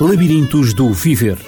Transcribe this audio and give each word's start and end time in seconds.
Labirintos 0.00 0.74
do 0.74 0.92
Viver. 0.92 1.38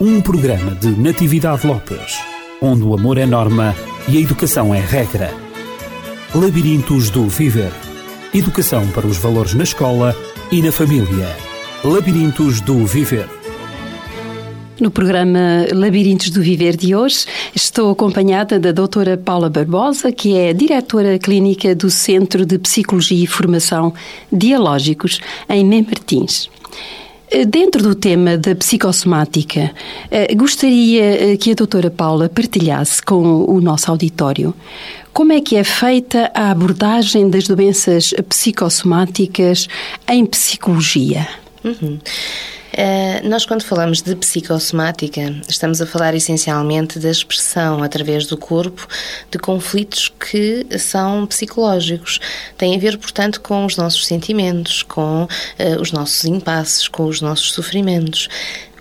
Um 0.00 0.20
programa 0.20 0.74
de 0.74 0.88
Natividade 0.88 1.64
Lopes, 1.64 2.18
onde 2.60 2.82
o 2.82 2.92
amor 2.92 3.18
é 3.18 3.24
norma 3.24 3.72
e 4.08 4.18
a 4.18 4.20
educação 4.20 4.74
é 4.74 4.80
regra. 4.80 5.32
Labirintos 6.34 7.08
do 7.08 7.28
Viver. 7.28 7.70
Educação 8.34 8.84
para 8.88 9.06
os 9.06 9.16
valores 9.16 9.54
na 9.54 9.62
escola 9.62 10.12
e 10.50 10.60
na 10.60 10.72
família. 10.72 11.28
Labirintos 11.84 12.60
do 12.60 12.84
Viver. 12.84 13.28
No 14.80 14.90
programa 14.90 15.66
Labirintos 15.72 16.30
do 16.30 16.42
Viver 16.42 16.76
de 16.76 16.96
hoje, 16.96 17.26
estou 17.54 17.92
acompanhada 17.92 18.58
da 18.58 18.72
doutora 18.72 19.16
Paula 19.16 19.48
Barbosa, 19.48 20.10
que 20.10 20.36
é 20.36 20.52
diretora 20.52 21.16
clínica 21.16 21.76
do 21.76 21.90
Centro 21.90 22.44
de 22.44 22.58
Psicologia 22.58 23.22
e 23.22 23.26
Formação 23.28 23.94
Dialógicos 24.32 25.20
em 25.48 25.64
Mem 25.64 25.84
Martins. 25.84 26.50
Dentro 27.48 27.82
do 27.82 27.94
tema 27.94 28.36
da 28.36 28.56
psicossomática, 28.56 29.70
eh, 30.10 30.34
gostaria 30.34 31.32
eh, 31.32 31.36
que 31.36 31.52
a 31.52 31.54
doutora 31.54 31.88
Paula 31.88 32.28
partilhasse 32.28 33.00
com 33.00 33.44
o 33.44 33.60
nosso 33.60 33.88
auditório 33.88 34.52
como 35.12 35.32
é 35.32 35.40
que 35.40 35.56
é 35.56 35.64
feita 35.64 36.30
a 36.34 36.50
abordagem 36.50 37.28
das 37.28 37.46
doenças 37.46 38.14
psicossomáticas 38.28 39.68
em 40.08 40.24
psicologia. 40.24 41.26
Uhum. 41.64 41.98
Uh, 42.80 43.28
nós, 43.28 43.44
quando 43.44 43.62
falamos 43.62 44.00
de 44.00 44.16
psicossomática, 44.16 45.20
estamos 45.46 45.82
a 45.82 45.86
falar 45.86 46.14
essencialmente 46.14 46.98
da 46.98 47.10
expressão 47.10 47.82
através 47.82 48.24
do 48.24 48.38
corpo 48.38 48.88
de 49.30 49.38
conflitos 49.38 50.08
que 50.08 50.66
são 50.78 51.26
psicológicos. 51.26 52.18
Tem 52.56 52.74
a 52.74 52.78
ver, 52.78 52.96
portanto, 52.96 53.42
com 53.42 53.66
os 53.66 53.76
nossos 53.76 54.06
sentimentos, 54.06 54.82
com 54.82 55.24
uh, 55.24 55.28
os 55.78 55.92
nossos 55.92 56.24
impasses, 56.24 56.88
com 56.88 57.04
os 57.04 57.20
nossos 57.20 57.52
sofrimentos. 57.52 58.28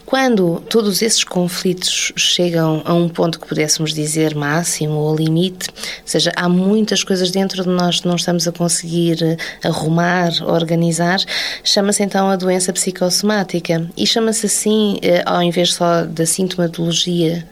Quando 0.10 0.60
todos 0.68 1.04
esses 1.04 1.24
conflitos 1.24 2.12
chegam 2.16 2.82
a 2.84 2.96
um 2.96 3.08
ponto 3.08 3.40
que 3.40 3.46
pudéssemos 3.46 3.94
dizer 3.94 4.34
máximo 4.34 4.96
ou 4.96 5.16
limite, 5.16 5.70
ou 5.70 5.76
seja, 6.04 6.32
há 6.36 6.50
muitas 6.50 7.04
coisas 7.04 7.30
dentro 7.30 7.62
de 7.62 7.70
nós 7.70 8.00
que 8.00 8.08
não 8.08 8.16
estamos 8.16 8.48
a 8.48 8.52
conseguir 8.52 9.38
arrumar, 9.64 10.32
organizar, 10.42 11.20
chama-se 11.64 12.02
então 12.02 12.28
a 12.28 12.36
doença 12.36 12.74
psicossomática. 12.74 13.88
E 13.96 14.08
chama-se 14.08 14.48
assim, 14.48 14.98
eh, 15.04 15.22
ao 15.28 15.44
invés 15.44 15.76
só 15.76 16.04
da 16.04 16.26
sintomatologia, 16.26 17.48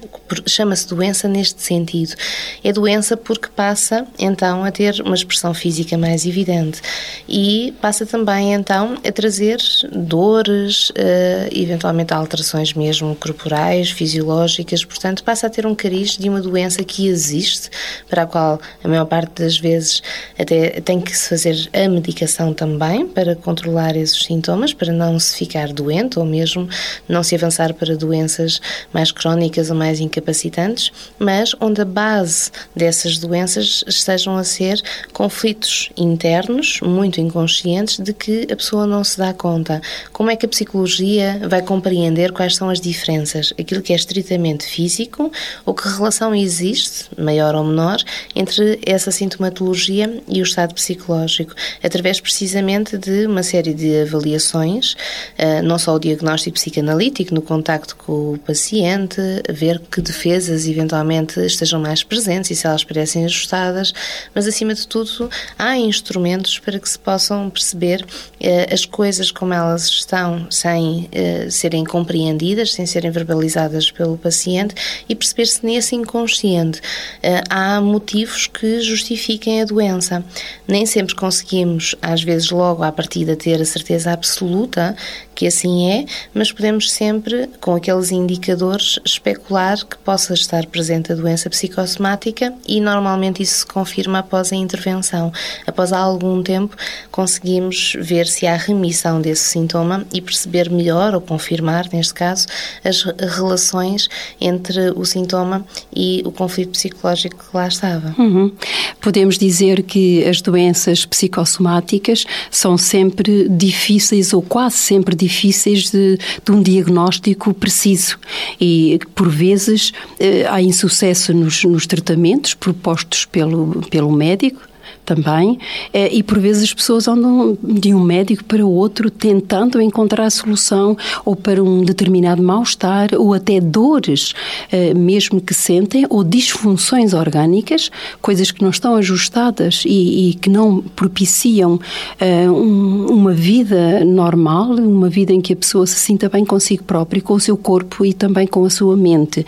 chama-se 0.48 0.88
doença 0.88 1.28
neste 1.28 1.62
sentido. 1.62 2.16
É 2.64 2.74
doença 2.74 3.16
porque 3.16 3.50
passa 3.56 4.08
então 4.18 4.64
a 4.64 4.72
ter 4.72 5.00
uma 5.06 5.14
expressão 5.14 5.54
física 5.54 5.96
mais 5.96 6.26
evidente 6.26 6.82
e 7.30 7.72
passa 7.80 8.04
também 8.04 8.56
então 8.56 8.98
a 9.08 9.12
trazer 9.12 9.60
dores, 9.92 10.92
eh, 10.96 11.50
eventualmente 11.52 12.16
alterações 12.16 12.47
alterações 12.48 12.74
mesmo 12.74 13.16
corporais, 13.16 13.92
fisiológicas, 13.92 14.86
portanto 14.86 15.24
passa 15.24 15.48
a 15.48 15.50
ter 15.50 15.66
um 15.66 15.76
cariz 15.76 16.18
de 16.18 16.30
uma 16.30 16.42
doença 16.42 16.84
que 16.84 17.08
existe, 17.08 17.70
para 18.10 18.24
a 18.24 18.26
qual 18.26 18.60
a 18.84 18.88
maior 18.88 19.06
parte 19.06 19.42
das 19.42 19.58
vezes 19.58 20.02
até 20.40 20.82
tem 20.82 21.02
que 21.02 21.16
se 21.16 21.30
fazer 21.30 21.70
a 21.74 21.90
medicação 21.90 22.54
também 22.54 23.06
para 23.06 23.36
controlar 23.36 23.96
esses 23.96 24.24
sintomas, 24.24 24.74
para 24.74 24.92
não 24.94 25.20
se 25.20 25.36
ficar 25.36 25.74
doente 25.74 26.18
ou 26.20 26.26
mesmo 26.26 26.70
não 27.08 27.22
se 27.22 27.36
avançar 27.36 27.74
para 27.74 27.96
doenças 27.96 28.62
mais 28.94 29.12
crónicas 29.12 29.70
ou 29.70 29.76
mais 29.76 30.00
incapacitantes, 30.00 30.92
mas 31.20 31.54
onde 31.60 31.82
a 31.82 31.86
base 31.86 32.52
dessas 32.76 33.18
doenças 33.18 33.84
estejam 33.88 34.38
a 34.38 34.44
ser 34.44 34.82
conflitos 35.12 35.90
internos, 35.98 36.80
muito 36.82 37.20
inconscientes, 37.20 38.00
de 38.00 38.14
que 38.14 38.48
a 38.52 38.56
pessoa 38.56 38.86
não 38.88 39.04
se 39.04 39.18
dá 39.18 39.34
conta. 39.34 39.82
Como 40.14 40.30
é 40.30 40.36
que 40.36 40.46
a 40.46 40.50
psicologia 40.50 41.42
vai 41.48 41.62
compreender 41.62 42.32
quais 42.38 42.56
são 42.56 42.70
as 42.70 42.80
diferenças, 42.80 43.52
aquilo 43.60 43.82
que 43.82 43.92
é 43.92 43.96
estritamente 43.96 44.64
físico, 44.64 45.32
ou 45.66 45.74
que 45.74 45.88
relação 45.90 46.36
existe, 46.36 47.10
maior 47.18 47.56
ou 47.56 47.64
menor, 47.64 47.98
entre 48.36 48.80
essa 48.86 49.10
sintomatologia 49.10 50.22
e 50.28 50.40
o 50.40 50.44
estado 50.44 50.76
psicológico, 50.76 51.56
através 51.84 52.22
precisamente 52.22 52.96
de 52.96 53.26
uma 53.26 53.42
série 53.42 53.74
de 53.74 54.02
avaliações, 54.02 54.96
eh, 55.36 55.64
não 55.64 55.80
só 55.80 55.96
o 55.96 56.00
diagnóstico 56.00 56.54
psicanalítico 56.54 57.34
no 57.34 57.42
contacto 57.42 57.96
com 57.96 58.34
o 58.34 58.38
paciente, 58.38 59.20
ver 59.50 59.82
que 59.92 60.00
defesas 60.00 60.68
eventualmente 60.68 61.40
estejam 61.44 61.82
mais 61.82 62.04
presentes 62.04 62.52
e 62.52 62.56
se 62.56 62.68
elas 62.68 62.84
parecem 62.84 63.26
ajustadas, 63.26 63.92
mas 64.36 64.46
acima 64.46 64.76
de 64.76 64.88
tudo 64.88 65.28
há 65.58 65.76
instrumentos 65.76 66.60
para 66.60 66.80
que 66.80 66.88
se 66.88 67.00
possam 67.00 67.50
perceber 67.50 68.06
eh, 68.40 68.72
as 68.72 68.86
coisas 68.86 69.32
como 69.32 69.56
elas 69.56 69.88
estão 69.88 70.46
sem 70.52 71.10
eh, 71.12 71.48
serem 71.50 71.84
compreendidas 71.84 72.27
compreendidas, 72.28 72.74
sem 72.74 72.86
serem 72.86 73.12
verbalizadas 73.12 73.90
pelo 73.92 74.18
paciente 74.18 74.76
e 75.08 75.16
perceber 75.16 75.46
se 75.46 75.66
nesse 75.66 75.96
inconsciente 75.96 76.80
uh, 76.80 77.44
há 77.50 77.80
motivos 77.80 78.48
que 78.48 78.82
justifiquem 78.82 79.62
a 79.62 79.66
doença. 79.66 80.24
Nem 80.68 80.86
sempre 80.86 81.16
conseguimos, 81.16 81.96
às 82.02 82.24
vezes, 82.24 82.50
logo 82.50 82.84
à 82.84 82.92
partida, 82.92 83.36
ter 83.36 83.62
a 83.62 83.66
certeza 83.66 84.12
absoluta 84.12 84.96
que 85.38 85.46
assim 85.46 85.88
é, 85.92 86.06
mas 86.34 86.52
podemos 86.52 86.92
sempre, 86.92 87.48
com 87.62 87.76
aqueles 87.76 88.12
indicadores, 88.12 88.98
especular 89.06 89.78
que 89.86 89.96
possa 90.00 90.34
estar 90.34 90.66
presente 90.66 91.12
a 91.12 91.16
doença 91.16 91.48
psicossomática 91.48 92.52
e 92.68 92.82
normalmente 92.82 93.44
isso 93.44 93.60
se 93.60 93.66
confirma 93.68 94.18
após 94.18 94.52
a 94.52 94.56
intervenção. 94.56 95.32
Após 95.68 95.94
algum 95.94 96.42
tempo, 96.42 96.76
conseguimos 97.12 97.96
ver 98.00 98.26
se 98.26 98.48
há 98.48 98.56
remissão 98.56 99.22
desse 99.22 99.44
sintoma 99.44 100.04
e 100.12 100.22
perceber 100.22 100.72
melhor 100.72 101.14
ou 101.14 101.22
confirmar, 101.22 101.88
neste 101.94 102.16
caso, 102.16 102.48
as 102.84 103.04
relações 103.04 104.10
entre 104.42 104.90
o 104.96 105.06
sintoma 105.06 105.64
e 105.96 106.24
o 106.26 106.32
conflito 106.32 106.72
psicológico 106.72 107.46
que 107.52 107.56
lá 107.56 107.68
estava. 107.68 108.16
Uhum. 108.18 108.52
Podemos 109.00 109.38
dizer 109.38 109.84
que 109.84 110.26
as 110.26 110.42
doenças 110.42 111.06
psicossomáticas 111.06 112.26
são 112.50 112.76
sempre 112.76 113.48
difíceis 113.48 114.34
ou 114.34 114.42
quase 114.42 114.78
sempre 114.78 115.16
difíceis 115.16 115.27
difíceis 115.28 115.92
de, 115.92 116.18
de 116.44 116.52
um 116.52 116.62
diagnóstico 116.62 117.54
preciso. 117.54 118.18
E, 118.60 119.00
por 119.14 119.30
vezes, 119.30 119.92
eh, 120.20 120.46
há 120.50 120.62
insucesso 120.62 121.34
nos, 121.34 121.64
nos 121.64 121.86
tratamentos 121.86 122.54
propostos 122.54 123.26
pelo, 123.26 123.82
pelo 123.90 124.12
médico 124.12 124.62
também, 125.08 125.58
eh, 125.94 126.14
e 126.14 126.22
por 126.22 126.38
vezes 126.38 126.64
as 126.64 126.74
pessoas 126.74 127.08
andam 127.08 127.58
de 127.64 127.94
um 127.94 128.04
médico 128.04 128.44
para 128.44 128.66
outro 128.66 129.10
tentando 129.10 129.82
encontrar 129.82 130.26
a 130.26 130.30
solução 130.30 130.98
ou 131.24 131.34
para 131.34 131.64
um 131.64 131.82
determinado 131.82 132.44
mal-estar 132.44 133.12
ou 133.18 133.34
até 133.34 133.62
dores 133.62 134.34
eh, 134.70 134.94
mesmo 134.94 135.40
que 135.40 135.54
sentem 135.54 136.06
ou 136.10 136.26
disfunções 136.26 137.14
orgânicas, 137.14 137.90
coisas 138.22 138.52
que 138.52 138.62
não 138.62 138.70
estão 138.70 138.96
ajustadas 138.96 139.84
e, 139.86 140.32
e 140.32 140.34
que 140.34 140.50
não 140.50 140.82
propiciam 140.82 141.80
um, 142.22 143.06
uma 143.06 143.34
vida 143.34 144.04
normal, 144.04 144.72
uma 144.72 145.08
vida 145.08 145.32
em 145.32 145.40
que 145.40 145.54
a 145.54 145.56
pessoa 145.56 145.88
se 145.88 145.96
sinta 145.96 146.28
bem 146.28 146.44
consigo 146.44 146.84
própria, 146.84 147.22
com 147.22 147.34
o 147.34 147.40
seu 147.40 147.56
corpo 147.56 148.06
e 148.06 148.14
também 148.14 148.46
com 148.46 148.66
a 148.66 148.70
sua 148.70 148.98
mente. 148.98 149.46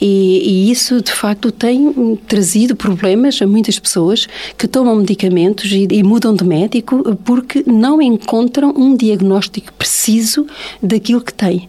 E, 0.00 0.68
e 0.68 0.70
isso, 0.70 1.02
de 1.02 1.12
facto, 1.12 1.52
tem 1.52 2.16
trazido 2.26 2.74
problemas 2.74 3.42
a 3.42 3.46
muitas 3.46 3.78
pessoas 3.78 4.26
que 4.56 4.66
tomam 4.66 5.01
medicamentos 5.02 5.70
e, 5.70 5.86
e, 5.90 6.02
mudam 6.02 6.34
de 6.34 6.44
médico 6.44 7.16
porque 7.24 7.62
não 7.66 8.00
encontram 8.00 8.72
um 8.76 8.96
diagnóstico 8.96 9.72
preciso 9.74 10.46
daquilo 10.82 11.20
que 11.20 11.34
têm. 11.34 11.68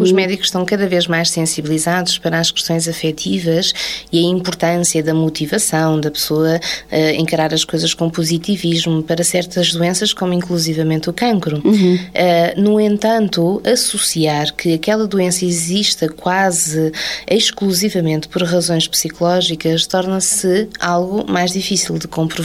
Os 0.00 0.12
médicos 0.12 0.46
estão 0.46 0.64
cada 0.64 0.86
vez 0.86 1.06
mais 1.06 1.30
sensibilizados 1.30 2.18
para 2.18 2.38
as 2.38 2.50
questões 2.50 2.88
afetivas 2.88 3.72
e 4.12 4.18
a 4.18 4.22
importância 4.22 5.02
da 5.02 5.12
motivação, 5.12 6.00
da 6.00 6.10
pessoa 6.10 6.56
uh, 6.56 6.96
encarar 7.20 7.52
as 7.52 7.64
coisas 7.64 7.92
com 7.94 8.08
positivismo 8.08 9.02
para 9.02 9.24
certas 9.24 9.72
doenças, 9.72 10.12
como 10.12 10.32
inclusivamente 10.32 11.10
o 11.10 11.12
cancro. 11.12 11.60
Uhum. 11.64 11.94
Uh, 11.96 12.60
no 12.60 12.80
entanto, 12.80 13.60
associar 13.64 14.54
que 14.54 14.74
aquela 14.74 15.06
doença 15.06 15.44
exista 15.44 16.08
quase 16.08 16.92
exclusivamente 17.28 18.28
por 18.28 18.42
razões 18.42 18.86
psicológicas 18.86 19.86
torna-se 19.86 20.68
algo 20.78 21.30
mais 21.30 21.52
difícil 21.52 21.98
de 21.98 22.06
comprovar 22.06 22.43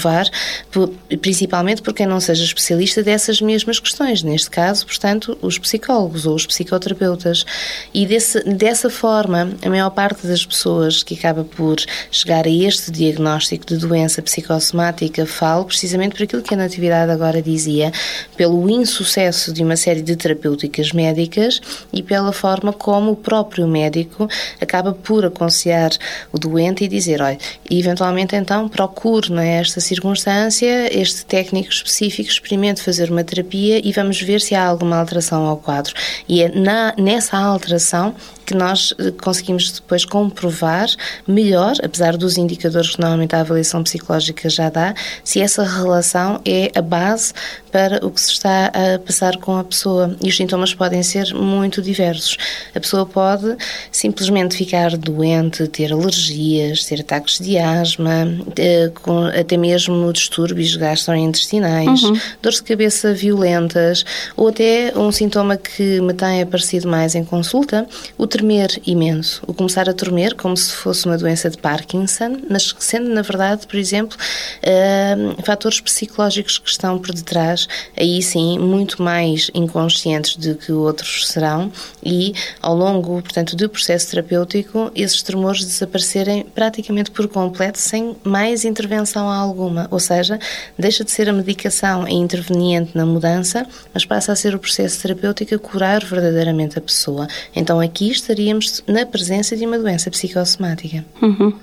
principalmente 1.21 1.81
por 1.81 1.93
quem 1.93 2.05
não 2.05 2.19
seja 2.19 2.43
especialista 2.43 3.03
dessas 3.03 3.41
mesmas 3.41 3.79
questões, 3.79 4.23
neste 4.23 4.49
caso, 4.49 4.85
portanto, 4.85 5.37
os 5.41 5.57
psicólogos 5.57 6.25
ou 6.25 6.35
os 6.35 6.45
psicoterapeutas. 6.45 7.45
E 7.93 8.05
desse, 8.05 8.41
dessa 8.43 8.89
forma, 8.89 9.51
a 9.63 9.69
maior 9.69 9.89
parte 9.89 10.25
das 10.27 10.45
pessoas 10.45 11.03
que 11.03 11.15
acaba 11.15 11.43
por 11.43 11.77
chegar 12.11 12.45
a 12.45 12.49
este 12.49 12.91
diagnóstico 12.91 13.65
de 13.65 13.77
doença 13.77 14.21
psicossomática 14.21 15.25
fala 15.25 15.65
precisamente 15.65 16.15
por 16.15 16.23
aquilo 16.23 16.41
que 16.41 16.53
a 16.53 16.57
Natividade 16.57 17.11
agora 17.11 17.41
dizia, 17.41 17.91
pelo 18.35 18.69
insucesso 18.69 19.53
de 19.53 19.63
uma 19.63 19.75
série 19.75 20.01
de 20.01 20.15
terapêuticas 20.15 20.91
médicas 20.91 21.61
e 21.91 22.01
pela 22.03 22.31
forma 22.31 22.73
como 22.73 23.11
o 23.11 23.15
próprio 23.15 23.67
médico 23.67 24.27
acaba 24.61 24.93
por 24.93 25.25
aconselhar 25.25 25.91
o 26.31 26.37
doente 26.37 26.83
e 26.83 26.87
dizer, 26.87 27.21
olha, 27.21 27.37
eventualmente 27.69 28.35
então 28.35 28.67
procure 28.67 29.31
nesta 29.31 29.79
é, 29.79 29.81
circunstância 29.89 30.89
este 30.97 31.25
técnico 31.25 31.69
específico, 31.69 32.29
experimente 32.29 32.81
fazer 32.81 33.11
uma 33.11 33.23
terapia 33.23 33.81
e 33.83 33.91
vamos 33.91 34.21
ver 34.21 34.39
se 34.39 34.55
há 34.55 34.65
alguma 34.65 34.97
alteração 34.97 35.45
ao 35.45 35.57
quadro. 35.57 35.93
E 36.27 36.43
é 36.43 36.49
na, 36.49 36.93
nessa 36.97 37.37
alteração 37.37 38.15
que 38.45 38.55
nós 38.55 38.93
eh, 38.97 39.11
conseguimos 39.11 39.71
depois 39.71 40.03
comprovar 40.05 40.87
melhor, 41.27 41.73
apesar 41.83 42.17
dos 42.17 42.35
indicadores 42.35 42.95
que 42.95 43.01
normalmente 43.01 43.35
a 43.35 43.41
avaliação 43.41 43.83
psicológica 43.83 44.49
já 44.49 44.69
dá, 44.69 44.95
se 45.23 45.39
essa 45.39 45.63
relação 45.63 46.41
é 46.43 46.71
a 46.73 46.81
base 46.81 47.31
para 47.69 48.05
o 48.05 48.11
que 48.11 48.21
se 48.21 48.31
está 48.31 48.67
a 48.67 48.99
passar 48.99 49.37
com 49.37 49.57
a 49.57 49.63
pessoa. 49.63 50.15
E 50.21 50.29
os 50.29 50.35
sintomas 50.35 50.73
podem 50.73 51.03
ser 51.03 51.33
muito 51.33 51.81
diversos. 51.81 52.37
A 52.75 52.79
pessoa 52.79 53.05
pode 53.05 53.55
simplesmente 53.91 54.57
ficar 54.57 54.95
doente, 54.97 55.67
ter 55.67 55.93
alergias, 55.93 56.85
ter 56.85 57.01
ataques 57.01 57.39
de 57.39 57.57
asma, 57.57 58.27
eh, 58.57 58.91
até 59.39 59.57
mesmo 59.57 60.11
distúrbios 60.11 60.75
gastrointestinais, 60.75 62.03
uhum. 62.03 62.19
dores 62.41 62.59
de 62.59 62.63
cabeça 62.63 63.13
violentas, 63.13 64.03
ou 64.35 64.47
até 64.49 64.93
um 64.95 65.11
sintoma 65.11 65.57
que 65.57 66.01
me 66.01 66.13
tem 66.13 66.41
aparecido 66.41 66.87
mais 66.87 67.15
em 67.15 67.23
consulta, 67.23 67.87
o 68.17 68.27
tremer 68.27 68.81
imenso, 68.85 69.41
o 69.47 69.53
começar 69.53 69.89
a 69.89 69.93
tremer 69.93 70.35
como 70.35 70.55
se 70.55 70.73
fosse 70.73 71.05
uma 71.05 71.17
doença 71.17 71.49
de 71.49 71.57
Parkinson, 71.57 72.37
mas 72.49 72.75
sendo 72.79 73.09
na 73.09 73.21
verdade, 73.21 73.67
por 73.67 73.77
exemplo, 73.77 74.17
uh, 74.17 75.43
fatores 75.43 75.79
psicológicos 75.79 76.57
que 76.57 76.69
estão 76.69 76.97
por 76.97 77.13
detrás, 77.13 77.58
aí 77.97 78.21
sim, 78.21 78.57
muito 78.59 79.01
mais 79.01 79.49
inconscientes 79.53 80.35
do 80.35 80.55
que 80.55 80.71
outros 80.71 81.27
serão 81.27 81.71
e 82.03 82.33
ao 82.61 82.75
longo, 82.75 83.21
portanto, 83.21 83.55
do 83.55 83.69
processo 83.69 84.09
terapêutico, 84.09 84.91
esses 84.95 85.21
tremores 85.21 85.65
desaparecerem 85.65 86.45
praticamente 86.53 87.11
por 87.11 87.27
completo 87.27 87.79
sem 87.79 88.15
mais 88.23 88.65
intervenção 88.65 89.29
alguma, 89.29 89.87
ou 89.91 89.99
seja, 89.99 90.39
deixa 90.77 91.03
de 91.03 91.11
ser 91.11 91.29
a 91.29 91.33
medicação 91.33 92.03
a 92.03 92.11
interveniente 92.11 92.91
na 92.95 93.05
mudança, 93.05 93.65
mas 93.93 94.05
passa 94.05 94.31
a 94.31 94.35
ser 94.35 94.55
o 94.55 94.59
processo 94.59 95.01
terapêutico 95.01 95.55
a 95.55 95.59
curar 95.59 96.03
verdadeiramente 96.03 96.77
a 96.77 96.81
pessoa. 96.81 97.27
Então 97.55 97.79
aqui 97.79 98.09
estaríamos 98.09 98.83
na 98.87 99.05
presença 99.05 99.55
de 99.55 99.65
uma 99.65 99.77
doença 99.77 100.09
psicossomática. 100.11 101.03
Uhum. 101.21 101.53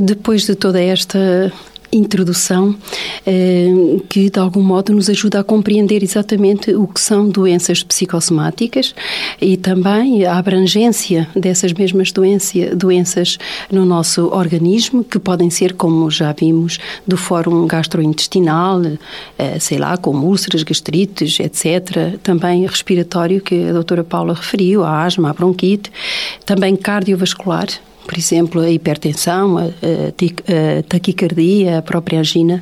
Depois 0.00 0.44
de 0.46 0.54
toda 0.54 0.80
esta 0.80 1.52
introdução 1.92 2.74
eh, 3.26 3.68
que 4.08 4.30
de 4.30 4.38
algum 4.38 4.62
modo 4.62 4.92
nos 4.92 5.08
ajuda 5.10 5.40
a 5.40 5.44
compreender 5.44 6.02
exatamente 6.02 6.74
o 6.74 6.86
que 6.86 7.00
são 7.00 7.28
doenças 7.28 7.82
psicossomáticas 7.82 8.94
e 9.40 9.56
também 9.56 10.24
a 10.24 10.36
abrangência 10.36 11.28
dessas 11.34 11.72
mesmas 11.72 12.12
doença, 12.12 12.74
doenças 12.74 13.38
no 13.70 13.84
nosso 13.84 14.26
organismo, 14.28 15.02
que 15.02 15.18
podem 15.18 15.50
ser, 15.50 15.74
como 15.74 16.10
já 16.10 16.32
vimos, 16.32 16.78
do 17.06 17.16
fórum 17.16 17.66
gastrointestinal, 17.66 18.82
eh, 19.38 19.58
sei 19.58 19.78
lá, 19.78 19.96
como 19.96 20.26
úlceras, 20.26 20.62
gastrites, 20.62 21.40
etc. 21.40 22.18
Também 22.22 22.66
respiratório, 22.66 23.40
que 23.40 23.68
a 23.68 23.72
doutora 23.72 24.04
Paula 24.04 24.34
referiu, 24.34 24.84
a 24.84 25.04
asma, 25.04 25.30
a 25.30 25.32
bronquite, 25.32 25.90
também 26.44 26.76
cardiovascular, 26.76 27.68
por 28.10 28.18
exemplo, 28.18 28.60
a 28.60 28.68
hipertensão, 28.68 29.56
a, 29.56 29.66
a 29.66 30.82
taquicardia, 30.88 31.78
a 31.78 31.82
própria 31.82 32.18
angina. 32.18 32.60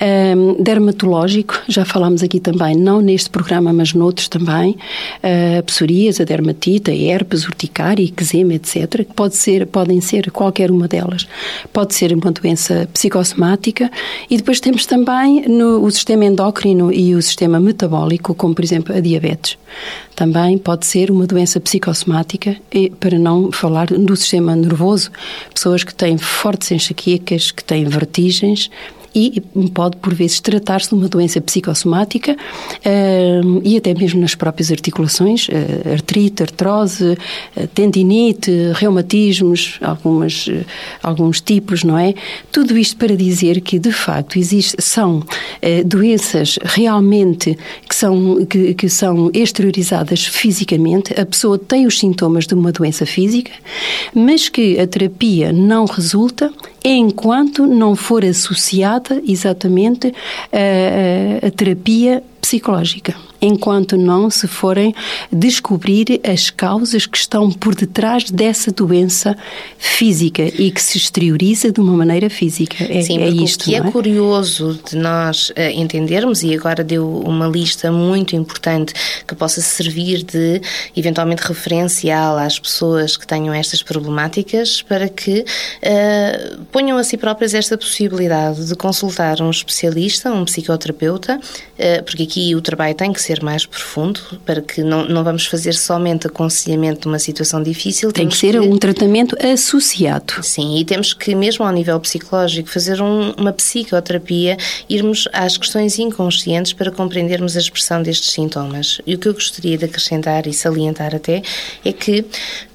Um, 0.00 0.54
dermatológico, 0.62 1.60
já 1.68 1.84
falámos 1.84 2.22
aqui 2.22 2.40
também, 2.40 2.74
não 2.74 3.02
neste 3.02 3.28
programa, 3.28 3.74
mas 3.74 3.92
noutros 3.92 4.26
também, 4.26 4.78
a 5.22 5.62
psoríase, 5.64 6.22
a 6.22 6.24
dermatite, 6.24 6.90
a 6.90 6.94
herpes, 6.94 7.44
urticária, 7.44 8.02
eczema, 8.02 8.54
etc., 8.54 9.04
que 9.04 9.12
pode 9.14 9.36
ser, 9.36 9.66
podem 9.66 10.00
ser 10.00 10.30
qualquer 10.30 10.70
uma 10.70 10.88
delas. 10.88 11.28
Pode 11.74 11.94
ser 11.94 12.14
uma 12.14 12.32
doença 12.32 12.88
psicossomática 12.90 13.90
e 14.30 14.38
depois 14.38 14.60
temos 14.60 14.86
também 14.86 15.46
no, 15.46 15.84
o 15.84 15.90
sistema 15.90 16.24
endócrino 16.24 16.90
e 16.90 17.14
o 17.14 17.20
sistema 17.20 17.60
metabólico, 17.60 18.34
como 18.34 18.54
por 18.54 18.64
exemplo 18.64 18.96
a 18.96 19.00
diabetes. 19.00 19.58
Também 20.20 20.58
pode 20.58 20.84
ser 20.84 21.10
uma 21.10 21.26
doença 21.26 21.58
psicossomática, 21.58 22.54
e, 22.70 22.90
para 22.90 23.18
não 23.18 23.50
falar 23.50 23.86
do 23.86 24.14
sistema 24.14 24.54
nervoso, 24.54 25.10
pessoas 25.54 25.82
que 25.82 25.94
têm 25.94 26.18
fortes 26.18 26.70
enxaquecas, 26.72 27.50
que 27.50 27.64
têm 27.64 27.86
vertigens, 27.86 28.70
e 29.14 29.40
pode, 29.74 29.96
por 29.96 30.14
vezes, 30.14 30.40
tratar-se 30.40 30.88
de 30.88 30.94
uma 30.94 31.08
doença 31.08 31.40
psicossomática 31.40 32.32
uh, 32.32 33.60
e 33.64 33.76
até 33.76 33.92
mesmo 33.94 34.20
nas 34.20 34.34
próprias 34.34 34.70
articulações, 34.70 35.48
uh, 35.48 35.92
artrite, 35.92 36.42
artrose, 36.42 37.16
uh, 37.56 37.66
tendinite, 37.68 38.50
reumatismos, 38.74 39.78
algumas, 39.80 40.48
alguns 41.02 41.40
tipos, 41.40 41.82
não 41.82 41.98
é? 41.98 42.14
Tudo 42.52 42.78
isto 42.78 42.96
para 42.96 43.16
dizer 43.16 43.60
que, 43.60 43.78
de 43.78 43.92
facto, 43.92 44.38
existe, 44.38 44.76
são 44.80 45.22
doenças 45.84 46.58
realmente 46.62 47.56
que 47.88 47.94
são, 47.94 48.44
que, 48.46 48.74
que 48.74 48.88
são 48.88 49.30
exteriorizadas 49.34 50.26
fisicamente, 50.26 51.18
a 51.18 51.26
pessoa 51.26 51.58
tem 51.58 51.86
os 51.86 51.98
sintomas 51.98 52.46
de 52.46 52.54
uma 52.54 52.72
doença 52.72 53.04
física, 53.04 53.52
mas 54.14 54.48
que 54.48 54.78
a 54.78 54.86
terapia 54.86 55.52
não 55.52 55.84
resulta 55.84 56.52
enquanto 56.84 57.66
não 57.66 57.94
for 57.94 58.24
associada 58.24 59.22
exatamente 59.26 60.12
a, 60.52 61.50
terapia 61.50 62.22
psicológica 62.40 63.29
enquanto 63.40 63.96
não 63.96 64.30
se 64.30 64.46
forem 64.46 64.94
descobrir 65.32 66.20
as 66.24 66.50
causas 66.50 67.06
que 67.06 67.16
estão 67.16 67.50
por 67.50 67.74
detrás 67.74 68.30
dessa 68.30 68.70
doença 68.70 69.36
física 69.78 70.42
e 70.42 70.70
que 70.70 70.82
se 70.82 70.98
exterioriza 70.98 71.72
de 71.72 71.80
uma 71.80 71.96
maneira 71.96 72.28
física. 72.28 72.84
É, 72.84 73.02
Sim, 73.02 73.18
é 73.18 73.28
isto. 73.28 73.62
O 73.62 73.64
que 73.64 73.74
é, 73.74 73.78
é, 73.78 73.82
curioso 73.82 74.78
de 74.88 74.96
nós 74.96 75.50
uh, 75.50 75.54
entendermos, 75.74 76.42
e 76.42 76.54
agora 76.54 76.84
deu 76.84 77.20
uma 77.20 77.46
lista 77.46 77.90
muito 77.90 78.36
importante 78.36 78.92
que 79.26 79.34
possa 79.34 79.60
servir 79.60 80.22
de 80.22 80.60
eventualmente 80.96 81.42
referencial 81.42 82.38
às 82.38 82.58
pessoas 82.58 83.16
que 83.16 83.26
tenham 83.26 83.54
estas 83.54 83.82
problemáticas 83.82 84.82
para 84.82 85.08
que 85.08 85.40
uh, 85.40 86.64
ponham 86.72 86.98
a 86.98 87.04
si 87.04 87.16
próprias 87.16 87.54
esta 87.54 87.76
possibilidade 87.76 88.66
de 88.66 88.74
consultar 88.74 89.40
um 89.40 89.50
especialista, 89.50 90.30
um 90.30 90.44
psicoterapeuta, 90.44 91.38
uh, 91.38 92.04
porque 92.04 92.24
aqui 92.24 92.54
o 92.54 92.60
trabalho 92.60 92.94
tem 92.94 93.12
que 93.12 93.20
ser 93.20 93.29
ser 93.30 93.42
mais 93.44 93.64
profundo, 93.64 94.20
para 94.44 94.60
que 94.60 94.82
não, 94.82 95.04
não 95.04 95.22
vamos 95.22 95.46
fazer 95.46 95.72
somente 95.74 96.26
aconselhamento 96.26 97.02
de 97.02 97.06
uma 97.06 97.18
situação 97.18 97.62
difícil. 97.62 98.10
Tem 98.10 98.28
que 98.28 98.36
ser 98.36 98.52
que, 98.52 98.58
um 98.58 98.76
tratamento 98.76 99.36
associado. 99.40 100.42
Sim, 100.42 100.78
e 100.78 100.84
temos 100.84 101.14
que, 101.14 101.32
mesmo 101.34 101.64
ao 101.64 101.72
nível 101.72 102.00
psicológico, 102.00 102.68
fazer 102.68 103.00
um, 103.00 103.30
uma 103.32 103.52
psicoterapia, 103.52 104.56
irmos 104.88 105.28
às 105.32 105.56
questões 105.56 105.98
inconscientes 105.98 106.72
para 106.72 106.90
compreendermos 106.90 107.56
a 107.56 107.60
expressão 107.60 108.02
destes 108.02 108.32
sintomas. 108.32 109.00
E 109.06 109.14
o 109.14 109.18
que 109.18 109.28
eu 109.28 109.34
gostaria 109.34 109.78
de 109.78 109.84
acrescentar 109.84 110.48
e 110.48 110.52
salientar 110.52 111.14
até 111.14 111.42
é 111.84 111.92
que 111.92 112.24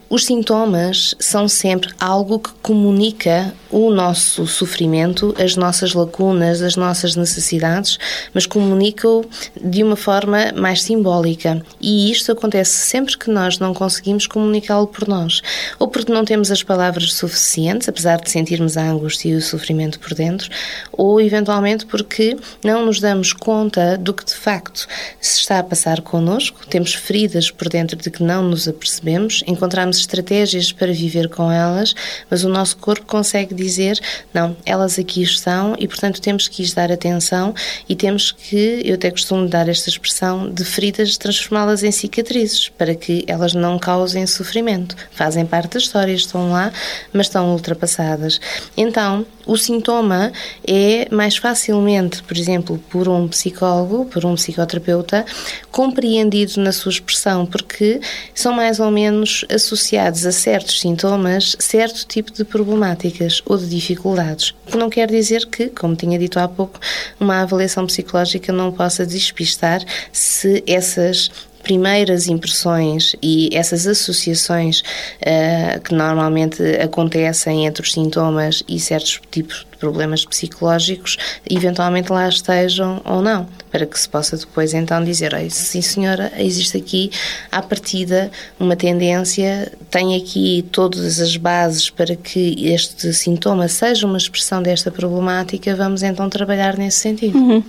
os 0.09 0.25
sintomas 0.25 1.15
são 1.19 1.47
sempre 1.47 1.89
algo 1.99 2.39
que 2.39 2.51
comunica 2.61 3.53
o 3.75 3.91
nosso 3.91 4.47
sofrimento, 4.47 5.35
as 5.37 5.57
nossas 5.57 5.93
lacunas, 5.93 6.61
as 6.61 6.77
nossas 6.77 7.17
necessidades, 7.17 7.99
mas 8.33 8.45
comunica-o 8.45 9.25
de 9.61 9.83
uma 9.83 9.97
forma 9.97 10.53
mais 10.55 10.81
simbólica. 10.81 11.61
E 11.81 12.09
isto 12.09 12.31
acontece 12.31 12.71
sempre 12.71 13.17
que 13.17 13.29
nós 13.29 13.59
não 13.59 13.73
conseguimos 13.73 14.27
comunicá-lo 14.27 14.87
por 14.87 15.09
nós, 15.09 15.41
ou 15.77 15.89
porque 15.89 16.13
não 16.13 16.23
temos 16.23 16.51
as 16.51 16.63
palavras 16.63 17.13
suficientes, 17.15 17.89
apesar 17.89 18.21
de 18.21 18.31
sentirmos 18.31 18.77
a 18.77 18.81
angústia 18.81 19.31
e 19.31 19.35
o 19.35 19.41
sofrimento 19.41 19.99
por 19.99 20.13
dentro, 20.13 20.49
ou 20.93 21.19
eventualmente 21.19 21.85
porque 21.85 22.37
não 22.63 22.85
nos 22.85 23.01
damos 23.01 23.33
conta 23.33 23.97
do 23.97 24.13
que 24.13 24.23
de 24.23 24.35
facto 24.35 24.87
se 25.19 25.41
está 25.41 25.59
a 25.59 25.63
passar 25.63 25.99
connosco, 25.99 26.65
temos 26.69 26.93
feridas 26.93 27.51
por 27.51 27.67
dentro 27.67 27.97
de 27.97 28.09
que 28.09 28.23
não 28.23 28.41
nos 28.41 28.69
apercebemos, 28.69 29.43
encontramos 29.45 29.97
estratégias 29.97 30.71
para 30.71 30.93
viver 30.93 31.27
com 31.27 31.51
elas, 31.51 31.93
mas 32.29 32.45
o 32.45 32.49
nosso 32.49 32.77
corpo 32.77 33.05
consegue 33.05 33.53
dizer: 33.65 33.99
não, 34.33 34.55
elas 34.65 34.99
aqui 34.99 35.21
estão 35.21 35.75
e, 35.79 35.87
portanto, 35.87 36.21
temos 36.21 36.47
que 36.47 36.61
lhes 36.61 36.73
dar 36.73 36.91
atenção 36.91 37.53
e 37.87 37.95
temos 37.95 38.31
que, 38.31 38.81
eu 38.85 38.95
até 38.95 39.11
costumo 39.11 39.47
dar 39.47 39.67
esta 39.67 39.89
expressão, 39.89 40.49
de 40.49 40.63
feridas, 40.63 41.17
transformá-las 41.17 41.83
em 41.83 41.91
cicatrizes, 41.91 42.69
para 42.69 42.95
que 42.95 43.23
elas 43.27 43.53
não 43.53 43.77
causem 43.79 44.25
sofrimento. 44.27 44.95
Fazem 45.11 45.45
parte 45.45 45.73
da 45.73 45.79
história, 45.79 46.13
estão 46.13 46.51
lá, 46.51 46.71
mas 47.11 47.27
estão 47.27 47.51
ultrapassadas. 47.51 48.39
Então, 48.77 49.25
o 49.45 49.57
sintoma 49.57 50.31
é 50.67 51.07
mais 51.11 51.37
facilmente, 51.37 52.23
por 52.23 52.37
exemplo, 52.37 52.77
por 52.89 53.07
um 53.07 53.27
psicólogo, 53.27 54.05
por 54.05 54.25
um 54.25 54.35
psicoterapeuta, 54.35 55.25
compreendido 55.71 56.59
na 56.61 56.71
sua 56.71 56.91
expressão, 56.91 57.45
porque 57.45 57.99
são 58.33 58.53
mais 58.53 58.79
ou 58.79 58.89
menos 58.89 59.45
associados 59.49 60.25
a 60.25 60.31
certos 60.31 60.79
sintomas 60.79 61.55
certo 61.59 62.05
tipo 62.07 62.31
de 62.31 62.43
problemáticas. 62.43 63.41
Ou 63.45 63.57
de 63.57 63.69
dificuldades. 63.69 64.53
O 64.67 64.71
que 64.71 64.77
não 64.77 64.89
quer 64.89 65.09
dizer 65.09 65.45
que, 65.45 65.67
como 65.69 65.95
tinha 65.95 66.17
dito 66.17 66.39
há 66.39 66.47
pouco, 66.47 66.79
uma 67.19 67.41
avaliação 67.41 67.85
psicológica 67.85 68.51
não 68.51 68.71
possa 68.71 69.05
despistar 69.05 69.83
se 70.11 70.63
essas 70.65 71.29
primeiras 71.65 72.27
impressões 72.27 73.15
e 73.23 73.49
essas 73.51 73.87
associações 73.87 74.81
uh, 74.81 75.79
que 75.81 75.95
normalmente 75.95 76.61
acontecem 76.79 77.65
entre 77.65 77.81
os 77.81 77.91
sintomas 77.91 78.63
e 78.67 78.79
certos 78.79 79.19
tipos 79.31 79.65
problemas 79.85 80.25
psicológicos, 80.25 81.15
eventualmente 81.47 82.11
lá 82.11 82.27
estejam 82.27 82.99
ou 83.05 83.21
não, 83.21 83.47
para 83.71 83.85
que 83.85 83.99
se 83.99 84.09
possa 84.09 84.35
depois 84.35 84.73
então 84.73 85.03
dizer, 85.03 85.31
sim 85.51 85.79
senhora, 85.79 86.31
existe 86.39 86.75
aqui 86.75 87.11
à 87.51 87.61
partida 87.61 88.31
uma 88.59 88.75
tendência, 88.75 89.71
tem 89.91 90.15
aqui 90.15 90.65
todas 90.71 91.19
as 91.19 91.37
bases 91.37 91.91
para 91.91 92.15
que 92.15 92.67
este 92.67 93.13
sintoma 93.13 93.67
seja 93.67 94.07
uma 94.07 94.17
expressão 94.17 94.63
desta 94.63 94.89
problemática, 94.89 95.75
vamos 95.75 96.01
então 96.01 96.27
trabalhar 96.31 96.77
nesse 96.77 96.97
sentido. 96.97 97.37
Uhum. 97.37 97.63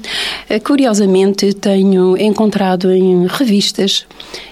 Eh, 0.49 0.59
curiosamente, 0.59 1.53
tenho 1.53 2.17
encontrado 2.17 2.91
em 2.91 3.27
revistas 3.27 4.07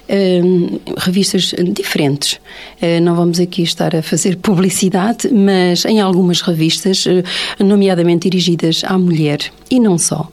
Hum, 0.07 0.81
revistas 0.99 1.55
diferentes. 1.73 2.35
Uh, 2.35 3.01
não 3.01 3.17
vamos 3.17 3.41
aqui 3.41 3.63
estar 3.63 3.97
a 3.97 4.03
fazer 4.03 4.37
publicidade, 4.45 5.31
mas 5.33 5.87
em 5.87 5.99
algumas 5.99 6.43
revistas, 6.43 7.07
uh, 7.07 7.25
nomeadamente 7.59 8.29
dirigidas 8.29 8.83
à 8.85 8.99
mulher 8.99 9.39
e 9.71 9.79
não 9.81 9.99
só. 9.99 10.29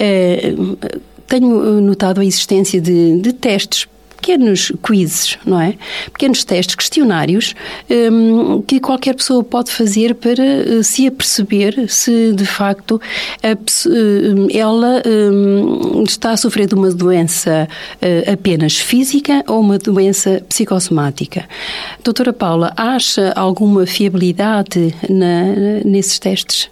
Uh, 0.00 0.78
tenho 1.26 1.80
notado 1.80 2.20
a 2.20 2.24
existência 2.24 2.80
de, 2.80 3.20
de 3.20 3.32
testes 3.32 3.86
pequenos 4.20 4.72
quizzes, 4.82 5.38
não 5.46 5.60
é? 5.60 5.74
Pequenos 6.12 6.44
testes, 6.44 6.74
questionários 6.74 7.54
um, 7.88 8.60
que 8.62 8.80
qualquer 8.80 9.14
pessoa 9.14 9.42
pode 9.44 9.70
fazer 9.70 10.14
para 10.14 10.42
uh, 10.42 10.82
se 10.82 11.06
aperceber 11.06 11.88
se 11.88 12.32
de 12.32 12.44
facto 12.44 13.00
a, 13.42 13.52
uh, 13.52 14.48
ela 14.52 15.02
um, 15.06 16.02
está 16.02 16.32
a 16.32 16.36
sofrer 16.36 16.66
de 16.66 16.74
uma 16.74 16.90
doença 16.90 17.68
uh, 18.02 18.32
apenas 18.32 18.76
física 18.76 19.44
ou 19.46 19.60
uma 19.60 19.78
doença 19.78 20.42
psicossomática. 20.48 21.48
Doutora 22.02 22.32
Paula, 22.32 22.72
acha 22.76 23.32
alguma 23.36 23.86
fiabilidade 23.86 24.94
na, 25.08 25.80
nesses 25.84 26.18
testes? 26.18 26.68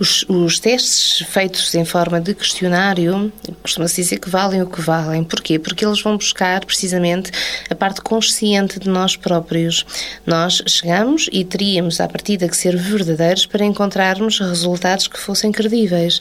Os, 0.00 0.24
os, 0.30 0.58
testes 0.58 1.26
feitos 1.28 1.74
em 1.74 1.84
forma 1.84 2.18
de 2.22 2.32
questionário 2.32 3.30
costuma-se 3.62 4.00
dizer 4.00 4.18
que 4.18 4.30
valem 4.30 4.62
o 4.62 4.66
que 4.66 4.80
valem. 4.80 5.22
Porquê? 5.22 5.58
Porque 5.58 5.84
eles 5.84 6.00
vão 6.00 6.16
buscar 6.16 6.64
precisamente 6.64 7.30
a 7.68 7.74
parte 7.74 8.00
consciente 8.00 8.80
de 8.80 8.88
nós 8.88 9.14
próprios. 9.14 9.84
Nós 10.24 10.62
chegamos 10.66 11.28
e 11.30 11.44
teríamos, 11.44 12.00
à 12.00 12.08
partida, 12.08 12.48
que 12.48 12.56
ser 12.56 12.78
verdadeiros 12.78 13.44
para 13.44 13.62
encontrarmos 13.62 14.38
resultados 14.38 15.06
que 15.06 15.18
fossem 15.18 15.52
credíveis. 15.52 16.18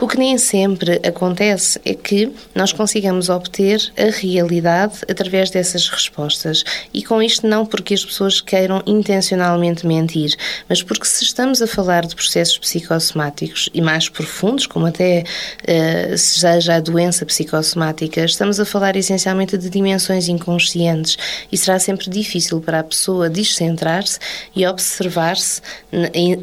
O 0.00 0.08
que 0.08 0.18
nem 0.18 0.36
sempre 0.36 1.00
acontece 1.06 1.80
é 1.84 1.94
que 1.94 2.32
nós 2.52 2.72
consigamos 2.72 3.28
obter 3.28 3.92
a 3.96 4.10
realidade 4.10 5.02
através 5.08 5.50
dessas 5.50 5.88
respostas. 5.88 6.64
E 6.92 7.04
com 7.04 7.22
isto, 7.22 7.46
não 7.46 7.64
porque 7.64 7.94
as 7.94 8.04
pessoas 8.04 8.40
queiram 8.40 8.82
intencionalmente 8.84 9.86
mentir, 9.86 10.34
mas 10.68 10.82
porque 10.82 11.06
se 11.06 11.22
estamos 11.22 11.62
a 11.62 11.66
falar 11.68 12.04
de 12.04 12.16
processos 12.16 12.58
psicossomáticos, 12.58 13.19
psicossomáticos 13.20 13.68
e 13.74 13.80
mais 13.80 14.08
profundos, 14.08 14.66
como 14.66 14.86
até 14.86 15.24
uh, 15.24 16.16
seja 16.16 16.76
a 16.76 16.80
doença 16.80 17.26
psicossomática, 17.26 18.24
estamos 18.24 18.58
a 18.58 18.64
falar 18.64 18.96
essencialmente 18.96 19.58
de 19.58 19.68
dimensões 19.68 20.28
inconscientes 20.28 21.16
e 21.52 21.56
será 21.56 21.78
sempre 21.78 22.08
difícil 22.08 22.60
para 22.60 22.80
a 22.80 22.84
pessoa 22.84 23.28
descentrar-se 23.28 24.18
e 24.56 24.66
observar-se 24.66 25.60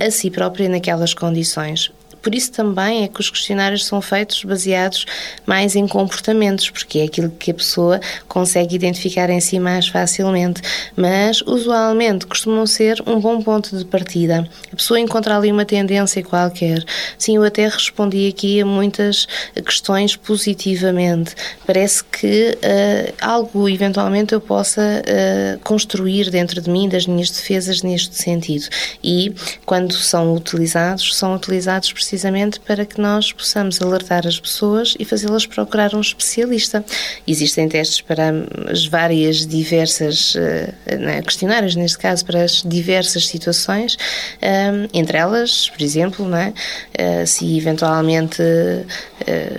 a 0.05 0.11
si 0.11 0.29
própria 0.29 0.69
naquelas 0.69 1.13
condições. 1.13 1.91
Por 2.27 2.35
isso 2.35 2.51
também 2.51 3.05
é 3.05 3.07
que 3.07 3.21
os 3.21 3.29
questionários 3.29 3.85
são 3.85 4.01
feitos 4.01 4.43
baseados 4.43 5.05
mais 5.45 5.77
em 5.77 5.87
comportamentos, 5.87 6.69
porque 6.69 6.99
é 6.99 7.03
aquilo 7.05 7.29
que 7.29 7.51
a 7.51 7.53
pessoa 7.53 8.01
consegue 8.27 8.75
identificar 8.75 9.29
em 9.29 9.39
si 9.39 9.57
mais 9.57 9.87
facilmente. 9.87 10.61
Mas, 10.93 11.41
usualmente, 11.43 12.27
costumam 12.27 12.67
ser 12.67 13.01
um 13.07 13.17
bom 13.21 13.41
ponto 13.41 13.77
de 13.77 13.85
partida. 13.85 14.45
A 14.73 14.75
pessoa 14.75 14.99
encontra 14.99 15.37
ali 15.37 15.49
uma 15.49 15.63
tendência 15.63 16.21
qualquer. 16.21 16.83
Sim, 17.17 17.37
eu 17.37 17.45
até 17.45 17.65
respondi 17.65 18.27
aqui 18.27 18.59
a 18.59 18.65
muitas 18.65 19.25
questões 19.65 20.17
positivamente. 20.17 21.33
Parece 21.65 22.03
que 22.03 22.57
uh, 22.57 23.13
algo, 23.21 23.69
eventualmente, 23.69 24.33
eu 24.33 24.41
possa 24.41 24.81
uh, 24.81 25.59
construir 25.59 26.29
dentro 26.29 26.59
de 26.59 26.69
mim, 26.69 26.89
das 26.89 27.07
minhas 27.07 27.29
defesas, 27.29 27.81
neste 27.83 28.17
sentido. 28.17 28.65
E, 29.01 29.33
quando 29.65 29.93
são 29.93 30.33
utilizados, 30.33 31.15
são 31.15 31.33
utilizados 31.33 31.93
precisamente 31.93 32.16
para 32.61 32.85
que 32.85 32.99
nós 32.99 33.31
possamos 33.31 33.81
alertar 33.81 34.25
as 34.25 34.39
pessoas 34.39 34.95
e 34.99 35.05
fazê-las 35.05 35.45
procurar 35.45 35.93
um 35.93 36.01
especialista. 36.01 36.83
Existem 37.25 37.67
testes 37.67 38.01
para 38.01 38.31
as 38.69 38.85
várias 38.85 39.45
diversas, 39.45 40.35
uh, 40.35 41.23
questionários 41.23 41.75
neste 41.75 41.97
caso, 41.97 42.25
para 42.25 42.43
as 42.43 42.63
diversas 42.63 43.27
situações, 43.27 43.97
um, 44.41 44.87
entre 44.93 45.17
elas, 45.17 45.69
por 45.69 45.81
exemplo, 45.81 46.27
é? 46.35 46.49
Uh, 46.49 47.27
se 47.27 47.57
eventualmente 47.57 48.41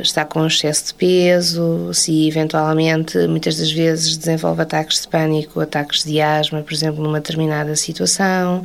está 0.00 0.25
com 0.25 0.47
excesso 0.47 0.87
de 0.87 0.95
peso, 0.95 1.93
se 1.93 2.29
eventualmente 2.29 3.19
muitas 3.27 3.57
das 3.57 3.71
vezes 3.71 4.17
desenvolve 4.17 4.62
ataques 4.62 5.03
de 5.03 5.09
pânico, 5.09 5.61
ataques 5.61 6.05
de 6.05 6.21
asma, 6.21 6.62
por 6.62 6.73
exemplo, 6.73 7.03
numa 7.03 7.21
determinada 7.21 7.75
situação. 7.77 8.62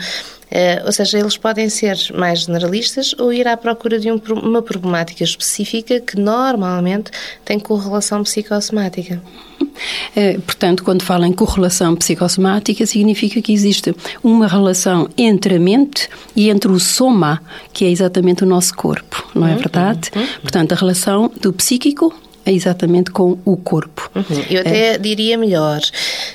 Uh, 0.54 0.86
ou 0.86 0.92
seja, 0.92 1.18
eles 1.18 1.36
podem 1.36 1.68
ser 1.68 1.98
mais 2.14 2.42
generalistas 2.42 3.16
ou 3.18 3.34
ir 3.34 3.48
à 3.48 3.58
procura 3.58 4.00
de 4.00 4.12
um, 4.12 4.22
uma 4.44 4.62
problemática 4.62 5.24
específica 5.24 6.00
que 6.00 6.16
normalmente 6.16 7.10
tem 7.44 7.60
correlação 7.60 8.22
psicossomática. 8.22 9.20
Uh, 9.60 10.40
portanto, 10.46 10.84
quando 10.84 11.02
fala 11.02 11.26
em 11.26 11.34
correlação 11.34 11.96
psicossomática, 11.96 12.86
significa 12.86 13.42
que 13.42 13.52
existe 13.52 13.96
uma 14.24 14.46
relação 14.46 15.10
entre 15.18 15.56
a 15.56 15.60
mente 15.60 16.08
e 16.36 16.52
entre 16.52 16.72
o 16.72 16.80
soma, 16.80 17.42
que 17.74 17.84
é 17.86 17.90
exatamente 17.90 18.44
o 18.44 18.48
nosso 18.48 18.76
corpo, 18.76 19.28
não 19.34 19.48
é 19.48 19.54
uhum, 19.54 19.58
verdade? 19.58 20.12
Uhum. 20.16 20.28
Portanto, 20.44 20.72
a 20.74 20.76
relação 20.76 21.32
do 21.42 21.52
psíquico 21.52 22.14
exatamente 22.52 23.12
com 23.12 23.38
o 23.46 23.56
corpo. 23.56 24.10
Uhum. 24.14 24.46
Eu 24.50 24.62
até 24.62 24.96
é. 24.96 24.98
diria 24.98 25.38
melhor, 25.38 25.80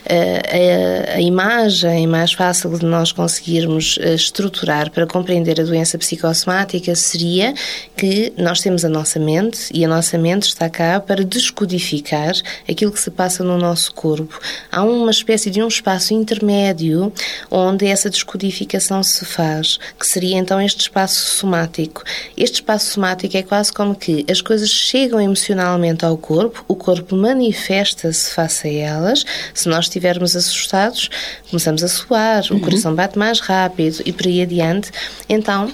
eh, 0.07 1.11
a, 1.13 1.17
a, 1.17 1.21
imagem 1.21 2.07
mais 2.07 2.33
fácil 2.33 2.79
de 2.79 2.87
nós 2.87 3.13
conseguirmos 3.13 3.99
eh, 4.01 4.15
estruturar 4.15 4.91
para 4.91 5.07
compreender 5.07 5.61
a 5.61 5.65
doença 5.65 5.99
psicossomática 5.99 6.95
seria 6.95 7.55
que 7.97 8.33
nós 8.37 8.61
temos 8.61 8.85
a 8.85 8.89
nossa 8.89 9.19
mente 9.19 9.69
e 9.73 9.85
a 9.85 9.89
nossa 9.89 10.17
mente 10.17 10.45
está 10.45 10.71
cá 10.71 10.99
para 10.99 11.23
descodificar 11.25 12.33
aquilo 12.69 12.93
que 12.93 13.01
se 13.01 13.11
passa 13.11 13.45
no 13.45 13.59
nosso 13.59 13.93
corpo. 13.93 14.39
Há 14.73 14.83
uma 14.83 15.11
espécie 15.11 15.51
de 15.51 15.63
um 15.63 15.69
espaço 15.69 16.15
intermédio 16.15 17.13
onde 17.51 17.87
essa 17.87 18.09
descodificação 18.09 19.03
se 19.03 19.25
faz, 19.25 19.79
que 19.99 20.07
seria 20.07 20.39
então 20.39 20.61
este 20.61 20.81
espaço 20.81 21.37
somático. 21.37 22.03
Este 22.37 22.57
espaço 22.57 22.93
somático 22.93 23.37
é 23.37 23.43
quase 23.43 23.73
como 23.73 23.95
que 23.95 24.25
as 24.31 24.41
coisas 24.41 24.71
chegam 24.71 25.21
emocionalmente 25.21 25.98
ao 26.05 26.17
corpo, 26.17 26.65
o 26.69 26.75
corpo 26.75 27.17
manifesta-se 27.17 28.33
face 28.33 28.69
a 28.69 28.73
elas. 28.73 29.25
Se 29.55 29.69
nós 29.69 29.87
estivermos 29.87 30.37
assustados, 30.37 31.09
começamos 31.51 31.83
a 31.83 31.89
suar, 31.89 32.45
uhum. 32.51 32.59
o 32.59 32.61
coração 32.61 32.95
bate 32.95 33.19
mais 33.19 33.41
rápido 33.41 34.03
e 34.05 34.13
por 34.13 34.27
aí 34.27 34.43
adiante. 34.43 34.91
Então, 35.29 35.73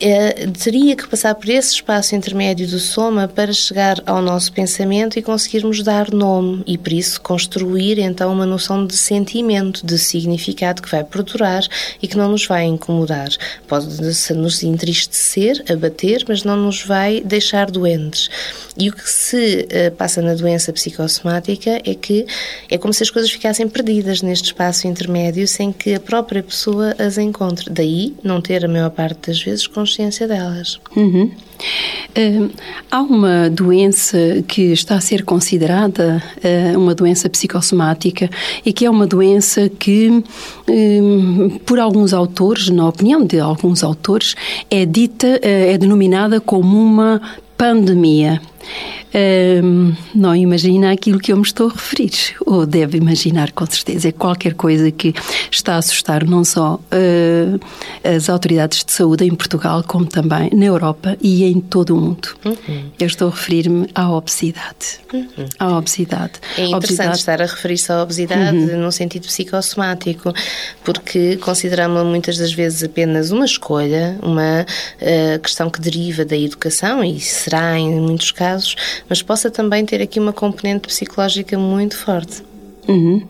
é, 0.00 0.46
teria 0.46 0.96
que 0.96 1.06
passar 1.06 1.34
por 1.34 1.48
esse 1.48 1.74
espaço 1.74 2.14
intermédio 2.16 2.66
do 2.66 2.78
soma 2.78 3.28
para 3.28 3.52
chegar 3.52 4.02
ao 4.06 4.22
nosso 4.22 4.52
pensamento 4.52 5.18
e 5.18 5.22
conseguirmos 5.22 5.82
dar 5.82 6.10
nome 6.10 6.62
e, 6.66 6.78
por 6.78 6.92
isso, 6.92 7.20
construir 7.20 7.98
então 7.98 8.32
uma 8.32 8.46
noção 8.46 8.86
de 8.86 8.96
sentimento, 8.96 9.84
de 9.84 9.98
significado 9.98 10.80
que 10.80 10.90
vai 10.90 11.04
perdurar 11.04 11.62
e 12.00 12.08
que 12.08 12.16
não 12.16 12.30
nos 12.30 12.46
vai 12.46 12.64
incomodar. 12.64 13.28
Pode 13.68 13.86
nos 14.34 14.62
entristecer, 14.62 15.62
abater, 15.70 16.24
mas 16.26 16.44
não 16.44 16.56
nos 16.56 16.82
vai 16.82 17.20
deixar 17.20 17.70
doentes. 17.70 18.28
E 18.76 18.88
o 18.88 18.92
que 18.92 19.08
se 19.08 19.66
uh, 19.66 19.94
passa 19.96 20.22
na 20.22 20.34
doença 20.34 20.72
psicossomática 20.72 21.80
é 21.84 21.94
que 21.94 22.26
é 22.70 22.78
como 22.78 22.94
se 22.94 23.02
as 23.02 23.10
coisas 23.10 23.30
ficassem 23.30 23.68
perdidas 23.68 24.22
neste 24.22 24.46
espaço 24.46 24.86
intermédio 24.86 25.46
sem 25.46 25.72
que 25.72 25.94
a 25.94 26.00
própria 26.00 26.42
pessoa 26.42 26.94
as 26.98 27.18
encontre. 27.18 27.68
Daí 27.70 28.14
não 28.22 28.40
ter, 28.40 28.64
a 28.64 28.68
maior 28.68 28.90
parte 28.90 29.28
das 29.28 29.42
vezes, 29.42 29.66
delas. 30.28 30.80
Uhum. 30.96 31.30
Uh, 32.10 32.50
há 32.90 33.00
uma 33.02 33.50
doença 33.50 34.42
que 34.48 34.72
está 34.72 34.96
a 34.96 35.00
ser 35.00 35.24
considerada 35.24 36.22
uh, 36.38 36.78
uma 36.78 36.94
doença 36.94 37.28
psicossomática 37.28 38.28
e 38.64 38.72
que 38.72 38.86
é 38.86 38.90
uma 38.90 39.06
doença 39.06 39.68
que, 39.68 40.08
uh, 40.08 41.60
por 41.66 41.78
alguns 41.78 42.12
autores, 42.12 42.68
na 42.70 42.88
opinião 42.88 43.24
de 43.24 43.38
alguns 43.38 43.84
autores, 43.84 44.34
é 44.70 44.84
dita, 44.86 45.38
é 45.42 45.76
denominada 45.76 46.40
como 46.40 46.80
uma 46.80 47.20
pandemia. 47.56 48.40
Um, 49.62 49.94
não 50.14 50.34
imagina 50.34 50.92
aquilo 50.92 51.18
que 51.18 51.32
eu 51.32 51.36
me 51.36 51.42
estou 51.42 51.68
a 51.68 51.72
referir, 51.72 52.12
ou 52.46 52.66
deve 52.66 52.98
imaginar 52.98 53.52
com 53.52 53.66
certeza. 53.66 54.08
É 54.08 54.12
qualquer 54.12 54.54
coisa 54.54 54.90
que 54.90 55.14
está 55.50 55.74
a 55.74 55.78
assustar 55.78 56.24
não 56.24 56.44
só 56.44 56.74
uh, 56.74 57.60
as 58.04 58.28
autoridades 58.28 58.84
de 58.84 58.92
saúde 58.92 59.24
em 59.24 59.34
Portugal, 59.34 59.82
como 59.86 60.06
também 60.06 60.50
na 60.52 60.66
Europa 60.66 61.16
e 61.20 61.44
em 61.44 61.60
todo 61.60 61.96
o 61.96 62.00
mundo. 62.00 62.28
Uhum. 62.44 62.90
Eu 62.98 63.06
estou 63.06 63.28
a 63.28 63.30
referir-me 63.30 63.88
à 63.94 64.10
obesidade. 64.10 65.00
Uhum. 65.12 65.46
À 65.58 65.76
obesidade. 65.76 66.34
É 66.56 66.66
interessante 66.66 66.76
obesidade... 66.76 67.18
estar 67.18 67.42
a 67.42 67.46
referir-se 67.46 67.92
à 67.92 68.02
obesidade 68.02 68.56
uhum. 68.56 68.80
no 68.80 68.92
sentido 68.92 69.26
psicossomático, 69.26 70.32
porque 70.84 71.36
consideramos 71.38 72.04
muitas 72.04 72.38
das 72.38 72.52
vezes 72.52 72.82
apenas 72.82 73.30
uma 73.30 73.44
escolha, 73.44 74.18
uma 74.22 74.64
uh, 74.64 75.38
questão 75.40 75.68
que 75.68 75.80
deriva 75.80 76.24
da 76.24 76.36
educação, 76.36 77.02
e 77.02 77.18
será 77.20 77.78
em 77.78 78.00
muitos 78.00 78.30
casos, 78.30 78.76
mas 79.08 79.22
possa 79.22 79.50
também 79.50 79.84
ter 79.84 80.02
aqui 80.02 80.18
uma 80.18 80.32
componente 80.32 80.88
psicológica 80.88 81.58
muito 81.58 81.96
forte. 81.96 82.49
Uhum. 82.90 83.22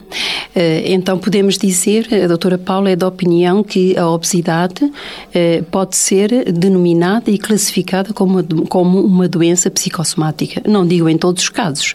Eh, 0.55 0.93
então 0.93 1.19
podemos 1.19 1.59
dizer, 1.59 2.09
a 2.13 2.27
doutora 2.27 2.57
Paula 2.57 2.91
é 2.91 2.97
da 2.97 3.07
opinião 3.07 3.63
que 3.63 3.97
a 3.97 4.09
obesidade 4.09 4.91
eh, 5.35 5.63
pode 5.71 5.97
ser 5.97 6.51
denominada 6.53 7.31
e 7.31 7.39
classificada 7.39 8.13
como, 8.13 8.67
como 8.67 9.01
uma 9.01 9.29
doença 9.29 9.71
psicossomática. 9.71 10.63
Não 10.67 10.87
digo 10.87 11.09
em 11.09 11.19
todos 11.19 11.43
os 11.43 11.49
casos, 11.51 11.95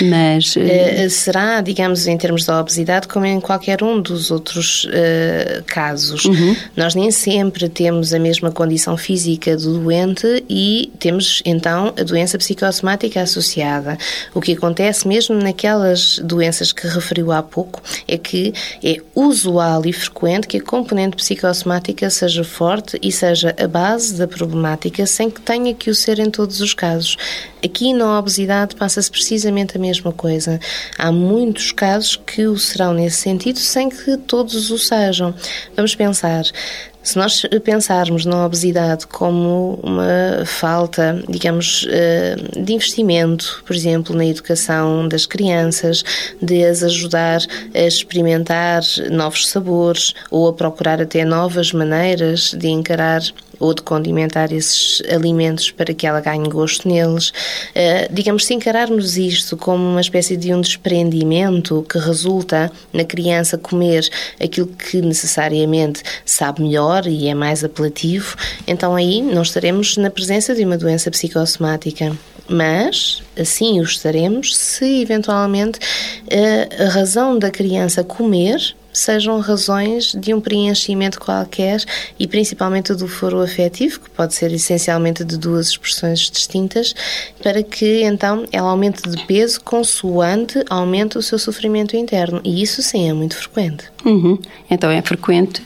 mas... 0.00 0.56
Eh, 0.56 1.08
será, 1.08 1.60
digamos, 1.60 2.06
em 2.06 2.16
termos 2.16 2.44
da 2.44 2.60
obesidade, 2.60 3.08
como 3.08 3.26
em 3.26 3.40
qualquer 3.40 3.82
um 3.82 4.00
dos 4.00 4.30
outros 4.30 4.84
uh, 4.84 5.62
casos. 5.66 6.24
Uhum. 6.24 6.56
Nós 6.76 6.94
nem 6.94 7.10
sempre 7.10 7.68
temos 7.68 8.14
a 8.14 8.18
mesma 8.18 8.50
condição 8.50 8.96
física 8.96 9.56
do 9.56 9.78
doente 9.78 10.44
e 10.48 10.92
temos, 10.98 11.42
então, 11.44 11.92
a 11.98 12.02
doença 12.02 12.38
psicossomática 12.38 13.20
associada. 13.20 13.98
O 14.32 14.40
que 14.40 14.52
acontece 14.52 15.06
mesmo 15.08 15.34
naquelas 15.36 16.18
doenças 16.22 16.72
que 16.72 16.86
referiu 17.00 17.32
há 17.32 17.42
pouco, 17.42 17.82
é 18.06 18.16
que 18.16 18.52
é 18.84 18.96
usual 19.14 19.84
e 19.86 19.92
frequente 19.92 20.46
que 20.46 20.58
a 20.58 20.62
componente 20.62 21.16
psicossomática 21.16 22.08
seja 22.10 22.44
forte 22.44 22.98
e 23.02 23.10
seja 23.10 23.54
a 23.58 23.66
base 23.66 24.14
da 24.14 24.28
problemática, 24.28 25.04
sem 25.06 25.30
que 25.30 25.40
tenha 25.40 25.74
que 25.74 25.90
o 25.90 25.94
ser 25.94 26.18
em 26.18 26.30
todos 26.30 26.60
os 26.60 26.74
casos. 26.74 27.16
Aqui 27.64 27.92
na 27.92 28.18
obesidade 28.18 28.74
passa-se 28.76 29.10
precisamente 29.10 29.76
a 29.76 29.80
mesma 29.80 30.12
coisa. 30.12 30.60
Há 30.96 31.10
muitos 31.10 31.72
casos 31.72 32.16
que 32.16 32.46
o 32.46 32.58
serão 32.58 32.94
nesse 32.94 33.16
sentido, 33.16 33.58
sem 33.58 33.88
que 33.88 34.16
todos 34.16 34.70
o 34.70 34.78
sejam. 34.78 35.34
Vamos 35.76 35.94
pensar, 35.94 36.44
se 37.02 37.16
nós 37.16 37.42
pensarmos 37.64 38.26
na 38.26 38.44
obesidade 38.44 39.06
como 39.06 39.78
uma 39.82 40.44
falta, 40.44 41.22
digamos, 41.28 41.86
eh, 41.90 42.36
de 42.62 42.74
investimento, 42.74 43.62
por 43.66 43.74
exemplo, 43.74 44.14
na 44.14 44.26
educação 44.26 45.08
das 45.08 45.24
crianças, 45.24 46.04
de 46.42 46.64
as 46.64 46.82
ajudar 46.82 47.40
a 47.74 47.80
experimentar 47.80 48.82
novos 49.10 49.48
sabores 49.48 50.14
ou 50.30 50.48
a 50.48 50.52
procurar 50.52 51.00
até 51.00 51.24
novas 51.24 51.72
maneiras 51.72 52.52
de 52.52 52.68
encarar 52.68 53.22
ou 53.60 53.74
de 53.74 53.82
condimentar 53.82 54.50
esses 54.52 55.02
alimentos 55.08 55.70
para 55.70 55.94
que 55.94 56.06
ela 56.06 56.20
ganhe 56.20 56.48
gosto 56.48 56.88
neles. 56.88 57.28
Uh, 57.28 58.12
digamos, 58.12 58.46
se 58.46 58.54
encararmos 58.54 59.16
isto 59.16 59.56
como 59.56 59.84
uma 59.84 60.00
espécie 60.00 60.36
de 60.36 60.52
um 60.52 60.60
desprendimento 60.60 61.84
que 61.88 61.98
resulta 61.98 62.72
na 62.92 63.04
criança 63.04 63.58
comer 63.58 64.08
aquilo 64.42 64.66
que 64.66 65.00
necessariamente 65.02 66.02
sabe 66.24 66.62
melhor 66.62 67.06
e 67.06 67.28
é 67.28 67.34
mais 67.34 67.62
apelativo, 67.62 68.34
então 68.66 68.96
aí 68.96 69.20
não 69.22 69.42
estaremos 69.42 69.96
na 69.98 70.10
presença 70.10 70.54
de 70.54 70.64
uma 70.64 70.78
doença 70.78 71.10
psicossomática 71.10 72.16
mas 72.50 73.22
assim 73.38 73.78
o 73.78 73.84
estaremos 73.84 74.56
se 74.56 75.02
eventualmente 75.02 75.78
eh, 76.28 76.68
a 76.84 76.88
razão 76.88 77.38
da 77.38 77.48
criança 77.48 78.02
comer 78.02 78.74
sejam 78.92 79.38
razões 79.40 80.14
de 80.14 80.34
um 80.34 80.40
preenchimento 80.40 81.20
qualquer 81.20 81.82
e 82.18 82.26
principalmente 82.26 82.94
do 82.94 83.06
foro 83.06 83.40
afetivo, 83.40 84.00
que 84.00 84.10
pode 84.10 84.34
ser 84.34 84.52
essencialmente 84.52 85.24
de 85.24 85.36
duas 85.38 85.68
expressões 85.68 86.30
distintas, 86.30 86.94
para 87.42 87.62
que 87.62 88.02
então 88.02 88.44
ela 88.52 88.70
aumente 88.70 89.08
de 89.08 89.24
peso 89.26 89.60
consoante 89.60 90.64
aumente 90.68 91.18
o 91.18 91.22
seu 91.22 91.38
sofrimento 91.38 91.96
interno. 91.96 92.40
E 92.44 92.62
isso 92.62 92.82
sim 92.82 93.08
é 93.08 93.12
muito 93.12 93.36
frequente. 93.36 93.84
Uhum. 94.04 94.38
Então 94.70 94.90
é 94.90 95.00
frequente. 95.02 95.62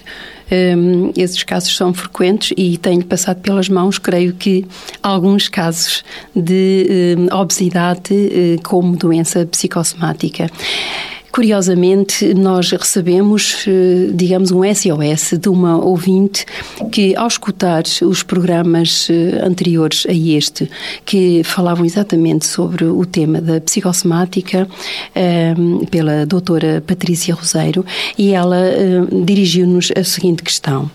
Um, 0.50 1.10
esses 1.16 1.42
casos 1.42 1.74
são 1.74 1.94
frequentes 1.94 2.52
e 2.56 2.76
tenho 2.76 3.04
passado 3.04 3.40
pelas 3.40 3.68
mãos, 3.68 3.98
creio 3.98 4.34
que, 4.34 4.66
alguns 5.02 5.48
casos 5.48 6.04
de 6.36 7.16
um, 7.18 7.34
obesidade 7.34 8.12
uh, 8.12 8.62
como 8.62 8.94
doença 8.96 9.46
psicossomática. 9.46 10.50
Curiosamente, 11.34 12.32
nós 12.32 12.70
recebemos, 12.70 13.66
eh, 13.66 14.12
digamos, 14.14 14.52
um 14.52 14.62
SOS 14.62 15.36
de 15.36 15.48
uma 15.48 15.76
ouvinte 15.84 16.46
que, 16.92 17.16
ao 17.16 17.26
escutar 17.26 17.82
os 18.02 18.22
programas 18.22 19.08
eh, 19.10 19.42
anteriores 19.44 20.06
a 20.08 20.12
este, 20.12 20.70
que 21.04 21.42
falavam 21.42 21.84
exatamente 21.84 22.46
sobre 22.46 22.84
o 22.84 23.04
tema 23.04 23.40
da 23.40 23.60
psicossomática, 23.60 24.68
eh, 25.12 25.54
pela 25.90 26.24
doutora 26.24 26.80
Patrícia 26.86 27.34
Roseiro, 27.34 27.84
e 28.16 28.32
ela 28.32 28.56
dirigiu-nos 29.24 29.90
a 29.90 30.04
seguinte 30.04 30.40
questão. 30.40 30.88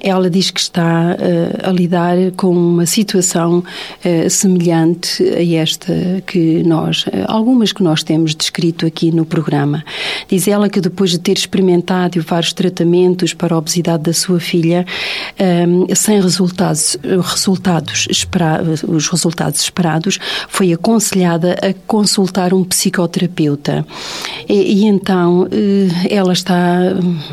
Ela 0.00 0.30
diz 0.30 0.50
que 0.50 0.60
está 0.60 1.16
eh, 1.18 1.68
a 1.68 1.70
lidar 1.70 2.16
com 2.34 2.50
uma 2.50 2.86
situação 2.86 3.62
eh, 4.02 4.28
semelhante 4.30 5.22
a 5.22 5.60
esta 5.60 5.92
que 6.26 6.62
nós, 6.62 7.04
eh, 7.12 7.24
algumas 7.28 7.72
que 7.72 7.82
nós 7.82 8.02
temos 8.02 8.34
descrito 8.34 8.86
aqui 8.86 9.10
no 9.10 9.26
programa. 9.26 9.84
Diz 10.28 10.48
ela 10.48 10.70
que 10.70 10.80
depois 10.80 11.10
de 11.10 11.18
ter 11.18 11.36
experimentado 11.36 12.22
vários 12.22 12.54
tratamentos 12.54 13.34
para 13.34 13.54
a 13.54 13.58
obesidade 13.58 14.04
da 14.04 14.12
sua 14.12 14.40
filha, 14.40 14.86
sem 15.94 16.20
resultados, 16.20 16.96
resultados 17.02 18.06
os 18.86 19.08
resultados 19.08 19.60
esperados, 19.60 20.18
foi 20.48 20.72
aconselhada 20.72 21.56
a 21.62 21.74
consultar 21.86 22.54
um 22.54 22.64
psicoterapeuta. 22.64 23.86
E, 24.48 24.54
e 24.54 24.84
então 24.86 25.48
ela 26.08 26.32
está 26.32 26.78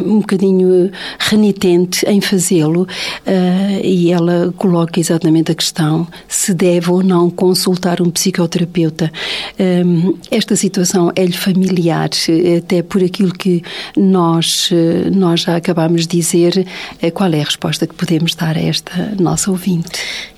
um 0.02 0.20
bocadinho 0.20 0.92
renitente 1.20 1.53
renitente 1.54 2.06
em 2.08 2.20
fazê-lo 2.20 2.82
uh, 2.82 3.82
e 3.84 4.12
ela 4.12 4.54
coloca 4.58 5.00
exatamente 5.00 5.52
a 5.52 5.56
questão 5.56 6.08
se 6.28 6.54
deve 6.54 6.90
ou 6.90 7.04
não 7.04 7.30
consultar 7.30 8.02
um 8.02 8.10
psicoterapeuta. 8.10 9.12
Eh, 9.58 9.84
esta 10.32 10.56
situação 10.56 11.12
é-lhe 11.16 11.34
familiar, 11.34 12.10
até 12.58 12.82
por 12.82 13.04
aquilo 13.04 13.32
que 13.32 13.62
nós, 13.96 14.70
eh, 14.72 15.10
nós 15.10 15.42
já 15.42 15.56
acabamos 15.56 16.08
de 16.08 16.18
dizer. 16.18 16.66
Qual 17.14 17.32
é 17.32 17.42
a 17.42 17.44
resposta 17.44 17.86
que 17.86 17.94
podemos 17.94 18.36
dar 18.36 18.58
a 18.58 18.62
esta 18.62 19.14
nossa 19.20 19.52
ouvinte? 19.52 19.90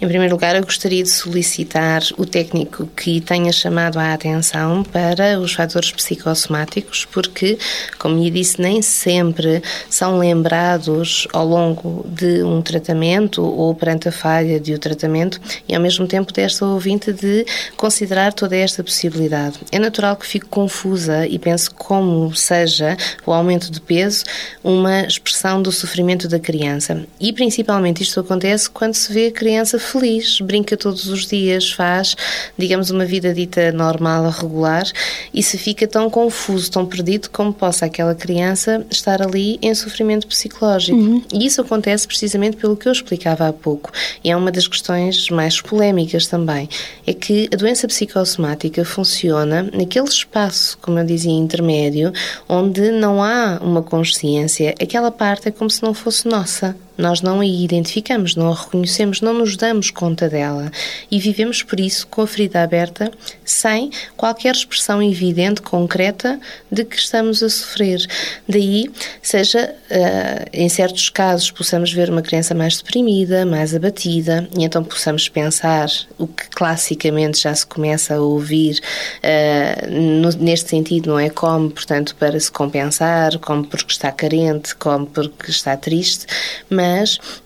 Em 0.02 0.08
primeiro 0.08 0.34
lugar, 0.34 0.56
eu 0.56 0.64
gostaria 0.64 1.04
de 1.04 1.10
solicitar 1.10 2.02
o 2.18 2.26
técnico 2.26 2.88
que 2.96 3.22
tenha 3.22 3.52
chamado 3.52 3.98
a 3.98 4.14
atenção 4.14 4.84
para 4.84 5.40
os 5.40 5.54
fatores 5.54 5.92
psicossomáticos, 5.92 7.06
porque, 7.06 7.58
como 7.98 8.22
lhe 8.22 8.30
disse, 8.30 8.62
nem 8.62 8.82
sempre 8.82 9.62
são 9.90 10.18
lembrados 10.18 11.05
ao 11.34 11.46
longo 11.46 12.06
de 12.08 12.44
um 12.44 12.62
tratamento 12.62 13.44
ou 13.44 13.74
perante 13.74 14.10
a 14.10 14.12
falha 14.12 14.60
de 14.60 14.74
um 14.74 14.78
tratamento 14.78 15.40
e 15.68 15.76
ao 15.76 15.82
mesmo 15.82 16.08
tempo 16.08 16.32
desta 16.34 16.66
ouvinte 16.66 17.12
de 17.12 17.46
considerar 17.78 18.34
toda 18.34 18.56
esta 18.56 18.84
possibilidade. 18.84 19.60
É 19.72 19.80
natural 19.80 20.16
que 20.16 20.26
fique 20.26 20.46
confusa 20.46 21.28
e 21.28 21.38
pense 21.40 21.70
como 21.70 22.36
seja 22.36 22.98
o 23.26 23.32
aumento 23.32 23.72
de 23.72 23.82
peso 23.82 24.24
uma 24.64 25.02
expressão 25.02 25.62
do 25.62 25.72
sofrimento 25.72 26.28
da 26.28 26.40
criança. 26.40 27.06
E 27.20 27.32
principalmente 27.34 28.04
isto 28.04 28.20
acontece 28.20 28.70
quando 28.70 28.94
se 28.94 29.12
vê 29.12 29.28
a 29.28 29.32
criança 29.32 29.80
feliz, 29.80 30.40
brinca 30.42 30.76
todos 30.76 31.08
os 31.08 31.26
dias, 31.26 31.72
faz, 31.72 32.16
digamos, 32.58 32.90
uma 32.90 33.06
vida 33.06 33.34
dita 33.34 33.72
normal, 33.72 34.30
regular, 34.30 34.86
e 35.34 35.42
se 35.44 35.58
fica 35.58 35.88
tão 35.88 36.10
confuso, 36.10 36.72
tão 36.72 36.86
perdido 36.86 37.30
como 37.30 37.54
possa 37.54 37.86
aquela 37.86 38.16
criança 38.16 38.86
estar 38.90 39.22
ali 39.22 39.58
em 39.62 39.74
sofrimento 39.76 40.28
psicológico. 40.28 40.95
Uhum. 40.96 41.22
E 41.34 41.46
isso 41.46 41.60
acontece 41.60 42.08
precisamente 42.08 42.56
pelo 42.56 42.78
que 42.78 42.88
eu 42.88 42.92
explicava 42.92 43.48
há 43.48 43.52
pouco. 43.54 43.92
E 44.24 44.32
é 44.32 44.38
uma 44.38 44.50
das 44.50 44.66
questões 44.66 45.30
mais 45.30 45.60
polémicas 45.60 46.26
também. 46.28 46.70
É 47.06 47.14
que 47.14 47.50
a 47.54 47.58
doença 47.58 47.86
psicossomática 47.86 48.86
funciona 48.86 49.70
naquele 49.74 50.08
espaço, 50.08 50.78
como 50.82 50.98
eu 50.98 51.06
dizia, 51.06 51.34
intermédio, 51.34 52.14
onde 52.48 52.92
não 52.92 53.22
há 53.22 53.60
uma 53.62 53.84
consciência. 53.84 54.74
Aquela 54.82 55.12
parte 55.12 55.50
é 55.50 55.52
como 55.52 55.70
se 55.70 55.84
não 55.84 55.94
fosse 55.94 56.28
nossa 56.30 56.76
nós 56.98 57.22
não 57.22 57.40
a 57.40 57.46
identificamos, 57.46 58.36
não 58.36 58.52
a 58.52 58.56
reconhecemos, 58.56 59.22
não 59.22 59.34
nos 59.34 59.56
damos 59.58 59.90
conta 59.90 60.30
dela 60.30 60.72
e 61.10 61.20
vivemos 61.20 61.64
por 61.64 61.80
isso 61.80 62.08
com 62.08 62.22
a 62.22 62.28
ferida 62.28 62.62
aberta, 62.62 63.12
sem 63.44 63.90
qualquer 64.16 64.54
expressão 64.54 65.02
evidente, 65.02 65.62
concreta 65.62 66.40
de 66.72 66.84
que 66.84 66.98
estamos 66.98 67.44
a 67.44 67.50
sofrer. 67.50 68.06
Daí, 68.48 68.90
seja 69.22 69.74
uh, 69.92 70.50
em 70.54 70.70
certos 70.70 71.10
casos, 71.10 71.52
possamos 71.52 71.92
ver 71.92 72.10
uma 72.10 72.22
criança 72.22 72.54
mais 72.54 72.78
deprimida, 72.78 73.46
mais 73.46 73.76
abatida, 73.76 74.48
e 74.58 74.64
então 74.64 74.84
possamos 74.84 75.28
pensar 75.30 75.90
o 76.18 76.28
que 76.28 76.50
classicamente 76.50 77.42
já 77.42 77.54
se 77.54 77.66
começa 77.66 78.16
a 78.16 78.22
ouvir 78.22 78.80
uh, 79.24 79.90
no, 79.90 80.30
neste 80.32 80.70
sentido, 80.70 81.10
não 81.10 81.20
é? 81.20 81.30
Come, 81.30 81.70
portanto, 81.70 82.16
para 82.18 82.40
se 82.40 82.52
compensar, 82.52 83.38
come 83.40 83.68
porque 83.68 83.92
está 83.92 84.12
carente, 84.12 84.76
come 84.76 85.06
porque 85.06 85.52
está 85.52 85.76
triste, 85.76 86.26
mas, 86.70 86.85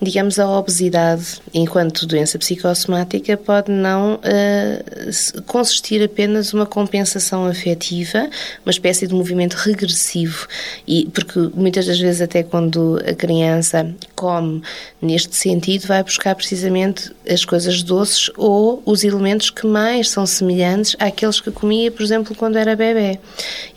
digamos, 0.02 0.40
a 0.40 0.50
obesidade, 0.50 1.42
enquanto 1.54 2.06
doença 2.06 2.38
psicossomática, 2.38 3.38
pode 3.38 3.72
não 3.72 4.16
uh, 4.16 5.42
consistir 5.44 6.04
apenas 6.04 6.54
uma 6.54 6.66
compensação 6.66 7.46
afetiva, 7.46 8.30
uma 8.66 8.72
espécie 8.72 9.08
de 9.08 9.14
movimento 9.14 9.54
regressivo, 9.54 10.48
e 10.88 11.10
porque 11.14 11.40
muitas 11.54 11.86
das 11.86 12.00
vezes 12.00 12.22
até 12.22 12.44
quando 12.44 13.02
a 13.08 13.14
criança 13.14 13.94
come 14.16 14.62
neste 15.02 15.36
sentido, 15.36 15.88
vai 15.88 16.04
buscar 16.04 16.36
precisamente 16.36 17.12
as 17.28 17.46
coisas 17.46 17.82
doces 17.82 18.30
ou 18.36 18.84
os 18.86 19.04
elementos 19.04 19.50
que 19.50 19.66
mais 19.66 20.10
são 20.10 20.26
semelhantes 20.26 20.96
àqueles 21.00 21.40
que 21.40 21.52
comia, 21.52 21.90
por 21.90 22.04
exemplo, 22.04 22.36
quando 22.36 22.58
era 22.58 22.76
bebê. 22.76 23.20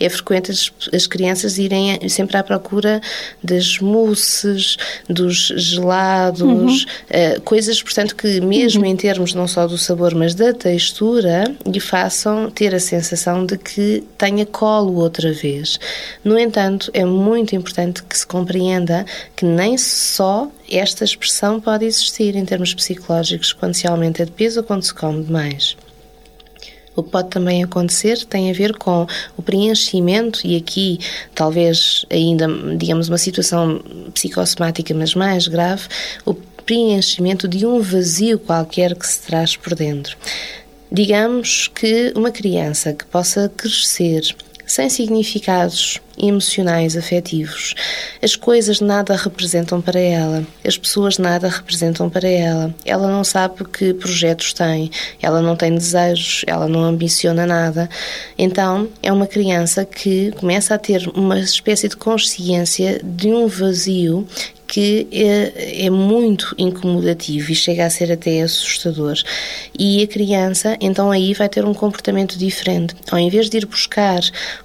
É 0.01 0.09
frequente 0.09 0.51
as, 0.51 0.72
as 0.92 1.07
crianças 1.07 1.59
irem 1.59 2.09
sempre 2.09 2.37
à 2.37 2.42
procura 2.42 3.01
das 3.42 3.79
mousses, 3.79 4.77
dos 5.09 5.52
gelados, 5.57 6.43
uhum. 6.43 7.37
uh, 7.37 7.41
coisas, 7.43 7.83
portanto, 7.83 8.15
que 8.17 8.41
mesmo 8.41 8.83
uhum. 8.83 8.87
em 8.87 8.97
termos 8.97 9.35
não 9.35 9.47
só 9.47 9.67
do 9.67 9.79
sabor, 9.79 10.15
mas 10.15 10.35
da 10.35 10.53
textura, 10.53 11.45
lhe 11.67 11.81
façam 11.81 12.51
ter 12.51 12.75
a 12.75 12.81
sensação 12.81 13.45
de 13.45 13.57
que 13.59 14.05
tenha 14.17 14.47
colo 14.47 14.97
outra 14.97 15.33
vez. 15.33 15.79
No 16.25 16.38
entanto, 16.38 16.91
é 16.95 17.05
muito 17.05 17.55
importante 17.55 18.03
que 18.03 18.17
se 18.17 18.27
compreenda 18.27 19.05
que 19.37 19.45
nem 19.45 19.77
só 19.79 20.51
esta 20.71 21.05
expressão 21.05 21.61
pode 21.61 21.85
existir 21.85 22.35
em 22.37 22.45
termos 22.45 22.75
psicológicos 22.75 23.53
quando 23.53 23.75
se 23.75 23.87
aumenta 23.87 24.25
de 24.25 24.33
peso 24.33 24.61
ou 24.61 24.65
quando 24.65 24.83
se 24.83 24.95
come 24.95 25.23
demais. 25.23 25.77
O 26.95 27.03
que 27.03 27.11
pode 27.11 27.31
também 27.31 27.65
acontecer 27.65 28.25
tem 28.27 28.51
a 28.51 28.55
ver 28.55 28.77
com 28.77 29.07
o 29.37 29.43
preenchimento, 29.43 30.47
e 30.47 30.57
aqui 30.57 30.99
talvez 31.35 32.05
ainda, 32.11 32.47
digamos, 32.77 33.09
uma 33.09 33.19
situação 33.19 33.83
psicossomática, 34.13 34.93
mas 34.93 35.15
mais 35.15 35.49
grave, 35.49 35.89
o 36.25 36.35
preenchimento 36.35 37.49
de 37.49 37.67
um 37.67 37.81
vazio 37.81 38.39
qualquer 38.39 38.95
que 38.95 39.07
se 39.07 39.21
traz 39.23 39.57
por 39.57 39.75
dentro. 39.75 40.17
Digamos 40.91 41.69
que 41.69 42.13
uma 42.15 42.31
criança 42.31 42.93
que 42.93 43.07
possa 43.07 43.51
crescer 43.57 44.23
sem 44.73 44.89
significados 44.89 46.01
emocionais, 46.17 46.97
afetivos. 46.97 47.75
As 48.23 48.37
coisas 48.37 48.81
nada 48.81 49.15
representam 49.15 49.83
para 49.83 50.01
ela, 50.01 50.47
as 50.67 50.79
pessoas 50.79 51.19
nada 51.19 51.47
representam 51.47 52.09
para 52.09 52.27
ela. 52.27 52.75
Ela 52.83 53.07
não 53.07 53.23
sabe 53.23 53.65
que 53.67 53.93
projetos 53.93 54.55
tem, 54.55 54.91
ela 55.21 55.43
não 55.43 55.57
tem 55.57 55.75
desejos, 55.75 56.43
ela 56.47 56.67
não 56.67 56.85
ambiciona 56.85 57.45
nada. 57.45 57.87
Então, 58.39 58.89
é 59.03 59.13
uma 59.13 59.27
criança 59.27 59.85
que 59.85 60.33
começa 60.33 60.75
a 60.75 60.79
ter 60.79 61.07
uma 61.15 61.39
espécie 61.39 61.87
de 61.87 61.97
consciência 61.97 62.99
de 63.05 63.29
um 63.29 63.47
vazio 63.49 64.27
que 64.73 65.07
é, 65.13 65.85
é, 65.85 65.91
muito 65.91 66.55
incomodativo 66.57 67.53
e 67.53 67.55
chega 67.55 67.85
a 67.85 67.91
ser 67.91 68.11
até 68.11 68.41
assustador. 68.41 69.19
E 69.79 70.03
a 70.03 70.07
criança, 70.07 70.79
então, 70.81 71.11
aí 71.11 71.35
vai 71.35 71.47
ter 71.47 71.63
um 71.63 71.75
comportamento 71.75 72.39
diferente. 72.39 72.97
Ao 73.11 73.19
invés 73.19 73.51
de 73.51 73.59
ir 73.59 73.67
buscar 73.67 74.23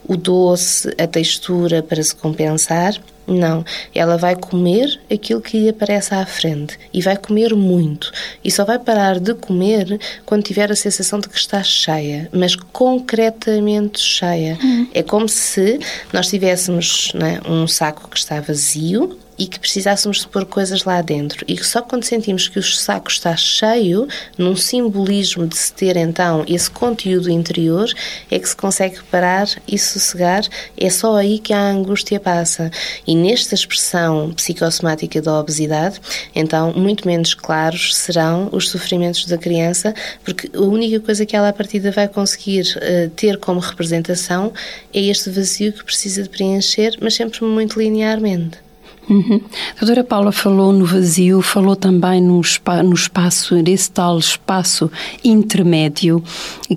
o 0.08 0.16
doce, 0.16 0.96
a 0.98 1.06
textura 1.06 1.84
para 1.84 2.02
se 2.02 2.16
compensar, 2.16 2.94
não, 3.28 3.66
ela 3.94 4.16
vai 4.16 4.38
comer 4.38 4.98
aquilo 5.12 5.42
que 5.42 5.60
lhe 5.60 5.68
aparece 5.68 6.14
à 6.14 6.26
frente 6.26 6.80
e 6.94 7.02
vai 7.02 7.18
comer 7.18 7.54
muito. 7.54 8.10
E 8.42 8.50
só 8.50 8.64
vai 8.64 8.80
parar 8.80 9.20
de 9.20 9.34
comer 9.34 10.00
quando 10.26 10.44
tiver 10.44 10.72
a 10.72 10.76
sensação 10.78 11.20
de 11.20 11.28
que 11.28 11.38
está 11.38 11.62
cheia, 11.62 12.30
mas 12.32 12.56
concretamente 12.56 14.00
cheia. 14.00 14.58
Uhum. 14.64 14.88
É 14.94 15.04
como 15.04 15.28
se 15.28 15.78
nós 16.14 16.30
tivéssemos 16.30 17.12
né, 17.14 17.42
um 17.46 17.68
saco 17.68 18.08
que 18.10 18.18
está 18.18 18.40
vazio 18.40 19.20
e 19.38 19.48
que 19.48 19.60
precisássemos 19.60 20.22
de 20.22 20.28
pôr 20.28 20.46
coisas 20.46 20.84
lá 20.84 21.02
dentro. 21.02 21.46
E 21.48 21.62
só 21.64 21.82
quando 21.82 22.04
sentimos 22.04 22.48
que 22.48 22.60
o 22.60 22.64
saco 22.64 23.10
está 23.10 23.36
cheio, 23.36 24.08
num 24.38 24.56
simbolismo 24.56 25.46
de 25.46 25.58
se 25.58 25.72
ter 25.74 25.96
então 25.98 26.44
esse 26.48 26.70
conteúdo 26.70 27.30
interior, 27.30 27.90
é 28.32 28.40
que 28.40 28.50
se 28.50 28.56
consegue 28.56 29.02
parar 29.12 29.48
e 29.68 29.78
sossegar. 29.78 30.44
É 30.78 30.90
só 30.90 31.16
aí 31.16 31.40
que 31.40 31.54
a 31.54 31.62
angústia 31.62 32.20
passa. 32.20 32.72
E 33.06 33.16
nesta 33.16 33.56
expressão 33.56 34.32
psicossomática 34.34 35.22
da 35.22 35.40
obesidade, 35.40 36.00
então 36.36 36.74
muito 36.74 37.08
menos 37.08 37.34
claros 37.34 37.96
serão 37.96 38.50
os 38.52 38.70
sofrimentos 38.70 39.26
da 39.26 39.38
criança, 39.38 39.94
porque 40.24 40.50
a 40.56 40.62
única 40.62 41.00
coisa 41.00 41.26
que 41.26 41.36
ela 41.36 41.50
a 41.50 41.54
partida 41.54 41.92
vai 41.92 42.08
conseguir 42.08 42.76
uh, 42.78 43.10
ter 43.12 43.38
como 43.38 43.60
representação 43.60 44.52
é 44.94 45.02
este 45.02 45.30
vazio 45.30 45.72
que 45.72 45.84
precisa 45.84 46.24
de 46.24 46.30
preencher, 46.30 46.98
mas 47.02 47.14
sempre 47.16 47.44
muito 47.46 47.80
linearmente. 47.80 48.67
Uhum. 49.10 49.40
A 49.76 49.80
doutora 49.80 50.04
Paula 50.04 50.32
falou 50.34 50.74
no 50.74 50.86
vazio, 50.86 51.42
falou 51.42 51.76
também 51.76 52.22
no, 52.22 52.42
no 52.84 52.94
espaço, 52.94 53.56
nesse 53.56 53.90
tal 53.90 54.20
espaço 54.20 54.92
intermédio, 55.24 56.22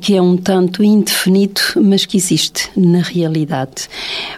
que 0.01 0.14
é 0.14 0.23
um 0.23 0.37
tanto 0.37 0.85
indefinido, 0.85 1.61
mas 1.77 2.07
que 2.07 2.16
existe 2.16 2.71
na 2.77 3.01
realidade. 3.01 3.88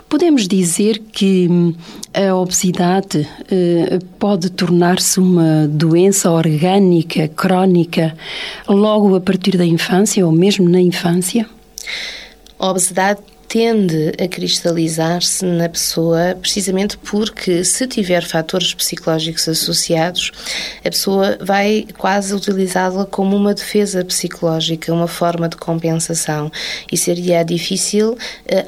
Podemos 0.09 0.49
dizer 0.49 1.03
que 1.13 1.47
hum, 1.51 1.75
a 2.15 2.35
obesidade 2.35 3.29
eh, 3.51 3.99
pode 4.19 4.51
tornar-se 4.51 5.21
uma 5.21 5.69
doença 5.69 6.31
orgânica, 6.31 7.29
crónica, 7.29 8.17
logo 8.69 9.15
a 9.15 9.21
partir 9.21 9.59
da 9.59 9.67
infância 9.67 10.25
ou 10.25 10.33
mesmo 10.33 10.67
na 10.69 10.81
infância? 10.81 11.47
A 12.59 12.71
obesidade 12.71 13.21
tende 13.53 14.15
a 14.19 14.27
cristalizar-se 14.27 15.45
na 15.45 15.69
pessoa 15.69 16.35
precisamente 16.41 16.97
porque, 16.97 17.63
se 17.67 17.87
tiver 17.87 18.25
fatores 18.25 18.73
psicológicos 18.73 19.47
associados, 19.47 20.33
a 20.83 20.89
pessoa 20.89 21.37
vai 21.39 21.87
quase 21.99 22.35
utilizá-la 22.35 23.05
como 23.05 23.37
uma 23.37 23.53
defesa 23.53 24.03
psicológica, 24.07 24.91
uma 24.91 25.07
forma 25.07 25.51
de 25.51 25.59
compensação. 25.59 26.51
E 26.91 26.97
seria 26.97 27.43
difícil 27.43 28.13
uh, 28.13 28.19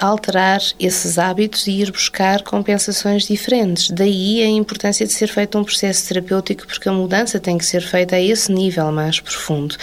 alterar 0.01 0.61
esses 0.79 1.17
hábitos 1.17 1.67
e 1.67 1.81
ir 1.81 1.91
buscar 1.91 2.43
compensações 2.43 3.27
diferentes. 3.27 3.89
Daí 3.91 4.43
a 4.43 4.49
importância 4.49 5.07
de 5.07 5.15
ser 5.15 5.29
feito 5.29 5.57
um 5.57 5.65
processo 5.65 6.07
terapêutico, 6.09 6.67
porque 6.67 6.91
a 6.91 6.93
mudança 6.93 7.41
tem 7.41 7.57
que 7.57 7.65
ser 7.65 7.81
feita 7.81 8.17
a 8.17 8.21
esse 8.21 8.53
nível 8.53 8.93
mais 8.93 9.19
profundo. 9.19 9.77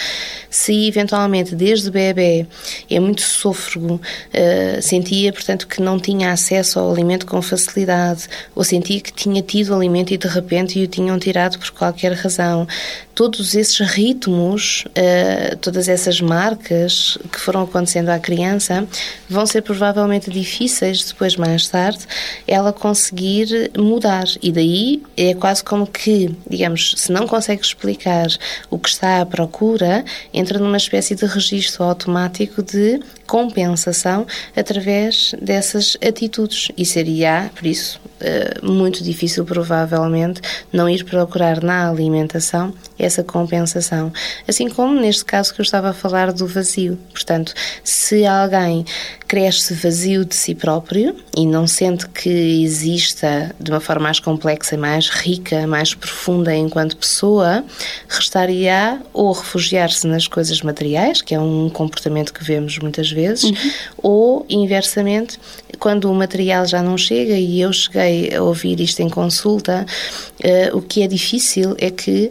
Se 0.48 0.86
eventualmente 0.86 1.56
desde 1.56 1.90
bebê 1.90 2.46
é 2.88 3.00
muito 3.00 3.22
sôfrego, 3.22 3.94
uh, 3.94 4.91
sentia, 4.92 5.32
portanto, 5.32 5.66
que 5.66 5.80
não 5.80 5.98
tinha 5.98 6.32
acesso 6.32 6.78
ao 6.78 6.92
alimento 6.92 7.24
com 7.24 7.40
facilidade, 7.40 8.28
ou 8.54 8.62
sentia 8.62 9.00
que 9.00 9.10
tinha 9.10 9.40
tido 9.40 9.74
alimento 9.74 10.12
e 10.12 10.18
de 10.18 10.28
repente 10.28 10.78
o 10.82 10.86
tinham 10.86 11.18
tirado 11.18 11.58
por 11.58 11.70
qualquer 11.70 12.12
razão. 12.12 12.66
Todos 13.14 13.54
esses 13.54 13.78
ritmos, 13.78 14.84
uh, 14.88 15.56
todas 15.56 15.88
essas 15.88 16.20
marcas 16.20 17.18
que 17.30 17.38
foram 17.38 17.62
acontecendo 17.62 18.08
à 18.08 18.18
criança, 18.18 18.86
vão 19.28 19.44
ser 19.44 19.62
provavelmente 19.62 20.30
difíceis 20.30 21.04
depois, 21.04 21.36
mais 21.36 21.68
tarde, 21.68 22.00
ela 22.46 22.72
conseguir 22.72 23.70
mudar. 23.76 24.24
E 24.42 24.50
daí 24.50 25.02
é 25.16 25.34
quase 25.34 25.62
como 25.62 25.86
que, 25.86 26.34
digamos, 26.48 26.94
se 26.96 27.12
não 27.12 27.26
consegue 27.26 27.62
explicar 27.62 28.28
o 28.70 28.78
que 28.78 28.88
está 28.88 29.20
à 29.20 29.26
procura, 29.26 30.04
entra 30.32 30.58
numa 30.58 30.76
espécie 30.76 31.14
de 31.14 31.26
registro 31.26 31.84
automático 31.84 32.62
de 32.62 33.00
compensação 33.26 34.26
através 34.56 35.34
dessas 35.40 35.96
atitudes. 36.06 36.70
E 36.76 36.84
seria, 36.84 37.50
por 37.54 37.66
isso, 37.66 38.00
eh, 38.20 38.58
muito 38.62 39.02
difícil, 39.02 39.44
provavelmente, 39.44 40.40
não 40.72 40.88
ir 40.88 41.04
procurar 41.04 41.62
na 41.62 41.88
alimentação 41.88 42.74
essa 43.04 43.22
compensação. 43.22 44.12
Assim 44.46 44.68
como 44.68 44.98
neste 44.98 45.24
caso 45.24 45.54
que 45.54 45.60
eu 45.60 45.64
estava 45.64 45.90
a 45.90 45.92
falar 45.92 46.32
do 46.32 46.46
vazio. 46.46 46.98
Portanto, 47.12 47.54
se 47.82 48.26
alguém 48.26 48.84
cresce 49.32 49.72
vazio 49.72 50.26
de 50.26 50.34
si 50.34 50.54
próprio 50.54 51.16
e 51.34 51.46
não 51.46 51.66
sente 51.66 52.06
que 52.06 52.28
exista 52.62 53.54
de 53.58 53.70
uma 53.70 53.80
forma 53.80 54.02
mais 54.02 54.20
complexa, 54.20 54.76
mais 54.76 55.08
rica, 55.08 55.66
mais 55.66 55.94
profunda 55.94 56.54
enquanto 56.54 56.98
pessoa, 56.98 57.64
restaria 58.08 59.00
ou 59.10 59.32
refugiar-se 59.32 60.06
nas 60.06 60.26
coisas 60.26 60.60
materiais, 60.60 61.22
que 61.22 61.34
é 61.34 61.40
um 61.40 61.70
comportamento 61.70 62.32
que 62.32 62.44
vemos 62.44 62.78
muitas 62.78 63.10
vezes, 63.10 63.44
uhum. 63.44 63.72
ou 64.02 64.46
inversamente, 64.50 65.40
quando 65.78 66.10
o 66.10 66.14
material 66.14 66.66
já 66.66 66.82
não 66.82 66.98
chega 66.98 67.34
e 67.34 67.60
eu 67.60 67.72
cheguei 67.72 68.34
a 68.34 68.42
ouvir 68.42 68.80
isto 68.80 69.00
em 69.00 69.08
consulta, 69.08 69.86
uh, 70.44 70.76
o 70.76 70.82
que 70.82 71.02
é 71.02 71.06
difícil 71.06 71.74
é 71.78 71.90
que 71.90 72.30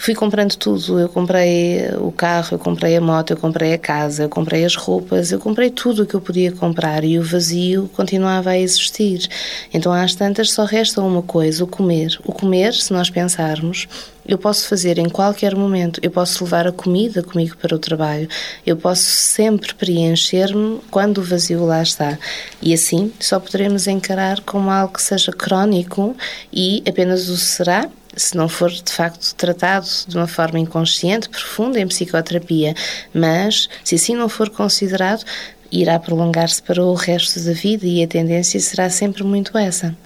fui 0.00 0.14
comprando 0.14 0.56
tudo. 0.56 0.98
Eu 0.98 1.08
comprei 1.10 1.90
o 1.98 2.10
carro, 2.10 2.48
eu 2.52 2.58
comprei 2.58 2.96
a 2.96 3.00
moto, 3.02 3.32
eu 3.32 3.36
comprei 3.36 3.74
a 3.74 3.78
casa, 3.78 4.22
eu 4.22 4.28
comprei 4.30 4.64
as 4.64 4.74
roupas, 4.74 5.30
eu 5.30 5.38
comprei 5.38 5.68
tudo 5.68 6.02
o 6.02 6.06
que 6.06 6.14
eu 6.14 6.20
podia 6.22 6.50
comprar 6.50 7.04
e 7.04 7.18
o 7.18 7.22
vazio 7.22 7.88
continuava 7.94 8.50
a 8.50 8.58
existir. 8.58 9.28
Então, 9.72 9.92
às 9.92 10.14
tantas, 10.14 10.52
só 10.52 10.64
resta 10.64 11.02
uma 11.02 11.22
coisa: 11.22 11.62
o 11.62 11.66
comer. 11.66 12.18
O 12.24 12.32
comer, 12.32 12.72
se 12.72 12.90
nós 12.94 13.10
pensarmos, 13.10 13.86
eu 14.26 14.38
posso 14.38 14.66
fazer 14.68 14.98
em 14.98 15.08
qualquer 15.08 15.54
momento. 15.54 16.00
Eu 16.02 16.10
posso 16.10 16.44
levar 16.44 16.66
a 16.66 16.72
comida 16.72 17.22
comigo 17.22 17.58
para 17.58 17.76
o 17.76 17.78
trabalho. 17.78 18.26
Eu 18.66 18.78
posso 18.78 19.02
sempre 19.02 19.74
preencher-me 19.74 20.80
quando 20.90 21.18
o 21.18 21.22
vazio 21.22 21.66
lá 21.66 21.82
está. 21.82 22.18
E 22.62 22.72
assim 22.72 23.12
só 23.20 23.38
poderemos 23.38 23.86
encarar 23.86 24.40
como 24.40 24.70
algo 24.70 24.94
que 24.94 25.02
seja 25.02 25.30
crónico 25.30 26.16
e 26.50 26.82
apenas 26.88 27.28
o 27.28 27.36
será 27.36 27.90
se 28.16 28.36
não 28.36 28.48
for 28.48 28.70
de 28.70 28.92
facto 28.92 29.34
tratado 29.34 29.86
de 30.06 30.16
uma 30.16 30.26
forma 30.26 30.58
inconsciente, 30.58 31.28
profunda 31.28 31.80
em 31.80 31.86
psicoterapia, 31.86 32.74
mas 33.14 33.68
se 33.84 33.94
assim 33.94 34.14
não 34.14 34.28
for 34.28 34.50
considerado, 34.50 35.24
irá 35.70 35.98
prolongar-se 35.98 36.62
para 36.62 36.82
o 36.82 36.94
resto 36.94 37.40
da 37.40 37.52
vida 37.52 37.86
e 37.86 38.02
a 38.02 38.08
tendência 38.08 38.58
será 38.60 38.90
sempre 38.90 39.22
muito 39.22 39.56
essa. 39.56 39.96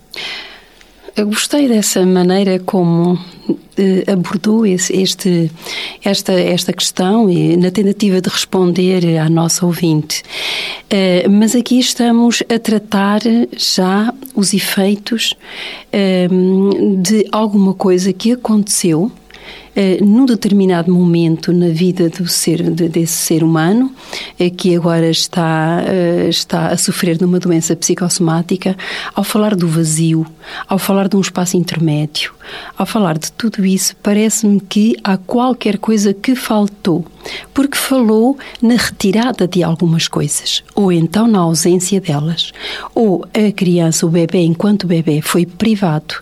Eu 1.16 1.26
gostei 1.26 1.68
dessa 1.68 2.04
maneira 2.04 2.58
como 2.58 3.16
eh, 3.78 4.02
abordou 4.10 4.66
esse, 4.66 4.92
este, 5.00 5.48
esta, 6.04 6.32
esta 6.32 6.72
questão 6.72 7.30
e 7.30 7.56
na 7.56 7.70
tentativa 7.70 8.20
de 8.20 8.28
responder 8.28 9.16
à 9.18 9.28
nossa 9.28 9.64
ouvinte. 9.64 10.24
Eh, 10.90 11.28
mas 11.28 11.54
aqui 11.54 11.78
estamos 11.78 12.42
a 12.52 12.58
tratar 12.58 13.20
já 13.56 14.12
os 14.34 14.52
efeitos 14.52 15.36
eh, 15.92 16.26
de 16.98 17.28
alguma 17.30 17.74
coisa 17.74 18.12
que 18.12 18.32
aconteceu 18.32 19.12
uh, 19.76 20.04
num 20.04 20.24
determinado 20.24 20.92
momento 20.92 21.52
na 21.52 21.68
vida 21.68 22.08
do 22.08 22.26
ser, 22.26 22.62
de, 22.70 22.88
desse 22.88 23.12
ser 23.14 23.42
humano, 23.42 23.92
uh, 24.40 24.50
que 24.54 24.76
agora 24.76 25.08
está, 25.10 25.82
uh, 25.82 26.28
está 26.28 26.68
a 26.68 26.76
sofrer 26.76 27.16
de 27.16 27.24
uma 27.24 27.38
doença 27.38 27.74
psicossomática, 27.76 28.76
ao 29.14 29.24
falar 29.24 29.54
do 29.54 29.68
vazio, 29.68 30.26
ao 30.68 30.78
falar 30.78 31.08
de 31.08 31.16
um 31.16 31.20
espaço 31.20 31.56
intermédio, 31.56 32.32
ao 32.76 32.86
falar 32.86 33.18
de 33.18 33.32
tudo 33.32 33.64
isso, 33.64 33.96
parece-me 34.02 34.60
que 34.60 34.96
há 35.02 35.16
qualquer 35.16 35.78
coisa 35.78 36.12
que 36.12 36.34
faltou, 36.34 37.04
porque 37.52 37.76
falou 37.76 38.36
na 38.60 38.74
retirada 38.74 39.48
de 39.48 39.62
algumas 39.62 40.06
coisas, 40.08 40.62
ou 40.74 40.92
então 40.92 41.26
na 41.26 41.38
ausência 41.38 42.00
delas, 42.00 42.52
ou 42.94 43.24
a 43.32 43.50
criança, 43.52 44.06
o 44.06 44.10
bebê, 44.10 44.40
enquanto 44.40 44.86
bebê, 44.86 45.22
foi 45.22 45.46
privado 45.46 46.16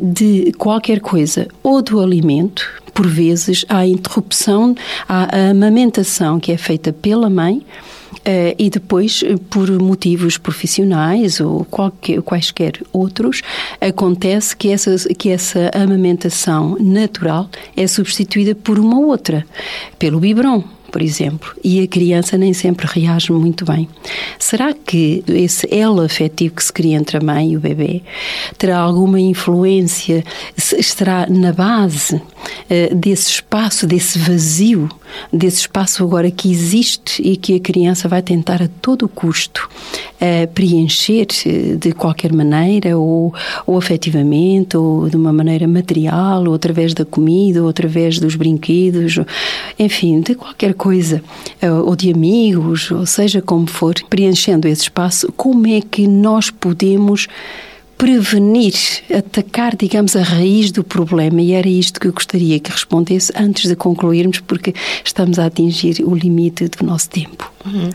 de 0.00 0.52
qualquer 0.56 1.00
coisa, 1.00 1.48
ou 1.62 1.82
do 1.82 2.00
alimento, 2.00 2.55
por 2.94 3.06
vezes, 3.06 3.64
há 3.68 3.86
interrupção, 3.86 4.74
a 5.08 5.50
amamentação 5.50 6.40
que 6.40 6.52
é 6.52 6.56
feita 6.56 6.92
pela 6.92 7.28
mãe. 7.28 7.64
Uh, 8.26 8.56
e 8.58 8.68
depois, 8.68 9.22
por 9.48 9.70
motivos 9.80 10.36
profissionais 10.36 11.38
ou 11.38 11.64
qualquer, 11.64 12.20
quaisquer 12.22 12.72
outros, 12.92 13.40
acontece 13.80 14.56
que 14.56 14.68
essa, 14.68 14.96
que 15.14 15.28
essa 15.28 15.70
amamentação 15.72 16.76
natural 16.80 17.48
é 17.76 17.86
substituída 17.86 18.52
por 18.52 18.80
uma 18.80 18.98
outra, 18.98 19.46
pelo 19.96 20.18
biberon 20.18 20.64
por 20.90 21.02
exemplo, 21.02 21.54
e 21.62 21.80
a 21.80 21.86
criança 21.86 22.38
nem 22.38 22.52
sempre 22.52 22.86
reage 22.86 23.32
muito 23.32 23.64
bem. 23.64 23.88
Será 24.38 24.72
que 24.72 25.22
esse 25.28 25.66
elo 25.74 26.00
afetivo 26.00 26.54
que 26.54 26.64
se 26.64 26.72
cria 26.72 26.96
entre 26.96 27.16
a 27.16 27.20
mãe 27.20 27.52
e 27.52 27.56
o 27.56 27.60
bebê 27.60 28.02
terá 28.58 28.78
alguma 28.78 29.20
influência, 29.20 30.24
estará 30.78 31.26
na 31.28 31.52
base 31.52 32.16
uh, 32.16 32.94
desse 32.94 33.30
espaço, 33.30 33.86
desse 33.86 34.18
vazio, 34.18 34.88
desse 35.32 35.60
espaço 35.60 36.02
agora 36.02 36.30
que 36.30 36.50
existe 36.50 37.22
e 37.22 37.36
que 37.36 37.54
a 37.54 37.60
criança 37.60 38.08
vai 38.08 38.22
tentar 38.22 38.62
a 38.62 38.68
todo 38.80 39.08
custo 39.08 39.68
uh, 40.14 40.46
preencher 40.52 41.26
eh, 41.46 41.76
de 41.76 41.92
qualquer 41.92 42.32
maneira, 42.32 42.96
ou, 42.98 43.34
ou 43.66 43.78
afetivamente, 43.78 44.76
ou 44.76 45.08
de 45.08 45.16
uma 45.16 45.32
maneira 45.32 45.66
material, 45.66 46.44
ou 46.46 46.54
através 46.54 46.94
da 46.94 47.04
comida, 47.04 47.62
ou 47.62 47.68
através 47.68 48.18
dos 48.18 48.34
brinquedos, 48.34 49.18
enfim, 49.78 50.20
de 50.20 50.34
qualquer 50.34 50.74
coisa, 50.76 51.22
eh, 51.60 51.70
ou 51.70 51.96
de 51.96 52.12
amigos, 52.12 52.90
ou 52.90 53.06
seja 53.06 53.42
como 53.42 53.66
for, 53.66 53.94
preenchendo 54.08 54.68
esse 54.68 54.82
espaço, 54.82 55.32
como 55.36 55.66
é 55.66 55.80
que 55.80 56.06
nós 56.06 56.50
podemos 56.50 57.26
prevenir, 57.98 58.74
atacar, 59.12 59.74
digamos, 59.74 60.14
a 60.16 60.22
raiz 60.22 60.70
do 60.70 60.84
problema. 60.84 61.40
E 61.40 61.52
era 61.52 61.68
isto 61.68 61.98
que 61.98 62.06
eu 62.06 62.12
gostaria 62.12 62.60
que 62.60 62.70
respondesse 62.70 63.32
antes 63.34 63.68
de 63.68 63.74
concluirmos, 63.74 64.40
porque 64.40 64.74
estamos 65.04 65.38
a 65.38 65.46
atingir 65.46 66.02
o 66.04 66.14
limite 66.14 66.68
do 66.68 66.84
nosso 66.84 67.08
tempo. 67.08 67.50
Uhum. 67.64 67.90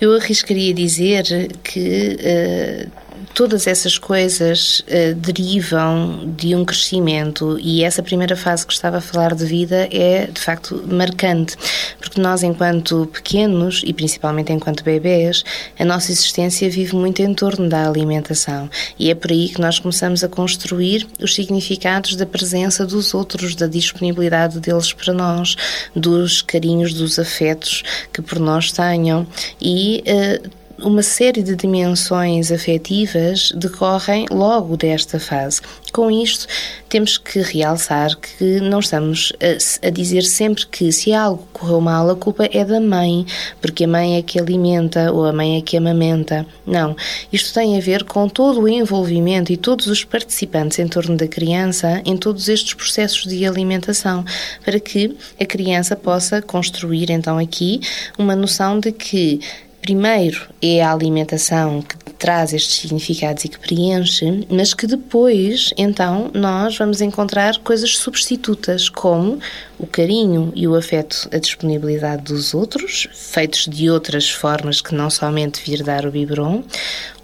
Eu 0.00 0.16
arriscaria 0.16 0.72
dizer 0.72 1.24
que 1.62 2.16
uh, 2.16 2.90
todas 3.34 3.66
essas 3.66 3.98
coisas 3.98 4.80
uh, 4.80 5.14
derivam 5.14 6.32
de 6.36 6.54
um 6.54 6.64
crescimento 6.64 7.58
e 7.60 7.82
essa 7.84 8.02
primeira 8.02 8.36
fase 8.36 8.66
que 8.66 8.72
estava 8.72 8.98
a 8.98 9.00
falar 9.00 9.34
de 9.34 9.44
vida 9.44 9.88
é 9.90 10.26
de 10.26 10.40
facto 10.40 10.82
marcante, 10.86 11.56
porque 11.98 12.20
nós, 12.20 12.42
enquanto 12.42 13.06
pequenos 13.12 13.82
e 13.84 13.92
principalmente 13.92 14.52
enquanto 14.52 14.84
bebês, 14.84 15.44
a 15.78 15.84
nossa 15.84 16.12
existência 16.12 16.68
vive 16.68 16.94
muito 16.94 17.22
em 17.22 17.32
torno 17.34 17.68
da 17.68 17.86
alimentação. 17.86 18.68
E 18.98 19.10
é 19.10 19.14
por 19.14 19.30
aí 19.30 19.48
que 19.48 19.60
nós 19.60 19.78
começamos 19.78 20.22
a 20.24 20.28
construir 20.28 21.06
os 21.20 21.34
significados 21.34 22.16
da 22.16 22.26
presença 22.26 22.86
dos 22.86 23.14
outros, 23.14 23.54
da 23.54 23.66
disponibilidade 23.66 24.60
deles 24.60 24.92
para 24.92 25.12
nós, 25.12 25.56
dos 25.94 26.42
carinhos, 26.42 26.92
dos 26.92 27.18
afetos 27.18 27.82
que 28.12 28.22
por 28.22 28.38
nós 28.38 28.72
tenham. 28.72 29.26
E 29.60 30.02
uh, 30.06 30.59
uma 30.82 31.02
série 31.02 31.42
de 31.42 31.54
dimensões 31.56 32.50
afetivas 32.50 33.52
decorrem 33.54 34.26
logo 34.30 34.76
desta 34.76 35.18
fase. 35.18 35.60
Com 35.92 36.10
isto, 36.10 36.46
temos 36.88 37.18
que 37.18 37.40
realçar 37.40 38.16
que 38.16 38.60
não 38.60 38.80
estamos 38.80 39.32
a, 39.40 39.86
a, 39.86 39.90
dizer 39.90 40.22
sempre 40.22 40.66
que 40.66 40.92
se 40.92 41.12
algo 41.12 41.46
correu 41.52 41.80
mal, 41.80 42.08
a 42.10 42.16
culpa 42.16 42.48
é 42.52 42.64
da 42.64 42.80
mãe, 42.80 43.26
porque 43.60 43.84
a 43.84 43.88
mãe 43.88 44.16
é 44.16 44.22
que 44.22 44.38
alimenta 44.38 45.12
ou 45.12 45.24
a 45.24 45.32
mãe 45.32 45.58
é 45.58 45.60
que 45.60 45.76
amamenta. 45.76 46.46
Não. 46.66 46.96
Isto 47.32 47.54
tem 47.54 47.76
a 47.76 47.80
ver 47.80 48.04
com 48.04 48.28
todo 48.28 48.60
o 48.60 48.68
envolvimento 48.68 49.52
e 49.52 49.56
todos 49.56 49.86
os 49.86 50.04
participantes 50.04 50.78
em 50.78 50.86
torno 50.86 51.16
da 51.16 51.26
criança 51.26 52.02
em 52.04 52.16
todos 52.16 52.48
estes 52.48 52.74
processos 52.74 53.26
de 53.26 53.44
alimentação, 53.44 54.24
para 54.64 54.78
que 54.78 55.16
a 55.40 55.44
criança 55.44 55.96
possa 55.96 56.40
construir 56.40 57.10
então 57.10 57.38
aqui 57.38 57.80
uma 58.18 58.36
noção 58.36 58.78
de 58.78 58.92
que 58.92 59.40
primeiro 59.80 60.48
é 60.60 60.82
a 60.82 60.92
alimentação 60.92 61.82
que 61.82 61.96
traz 62.14 62.52
estes 62.52 62.76
significados 62.76 63.44
e 63.44 63.48
que 63.48 63.58
preenche, 63.58 64.46
mas 64.50 64.74
que 64.74 64.86
depois, 64.86 65.72
então, 65.76 66.30
nós 66.34 66.76
vamos 66.76 67.00
encontrar 67.00 67.56
coisas 67.58 67.96
substitutas, 67.96 68.88
como 68.88 69.38
o 69.80 69.86
carinho 69.86 70.52
e 70.54 70.68
o 70.68 70.74
afeto, 70.74 71.26
a 71.32 71.38
disponibilidade 71.38 72.24
dos 72.24 72.52
outros, 72.52 73.08
feitos 73.12 73.66
de 73.66 73.90
outras 73.90 74.30
formas 74.30 74.82
que 74.82 74.94
não 74.94 75.08
somente 75.08 75.62
vir 75.64 75.82
dar 75.82 76.04
o 76.04 76.10
biberon, 76.10 76.62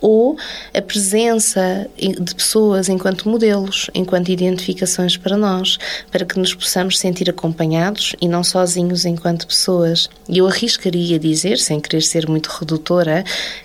ou 0.01 0.39
a 0.73 0.81
presença 0.81 1.87
de 1.99 2.35
pessoas 2.35 2.89
enquanto 2.89 3.29
modelos, 3.29 3.91
enquanto 3.95 4.31
identificações 4.31 5.17
para 5.17 5.37
nós, 5.37 5.79
para 6.11 6.25
que 6.25 6.39
nos 6.39 6.55
possamos 6.55 6.99
sentir 6.99 7.29
acompanhados 7.29 8.17
e 8.21 8.29
não 8.29 8.43
sozinhos 8.43 9.05
enquanto 9.05 9.47
pessoas. 9.47 10.09
E 10.29 10.39
eu 10.39 10.47
arriscaria 10.47 11.19
dizer, 11.19 11.59
sem 11.59 11.79
querer 11.79 12.03
ser 12.03 12.27
muito 12.27 12.47
redutora, 12.47 13.23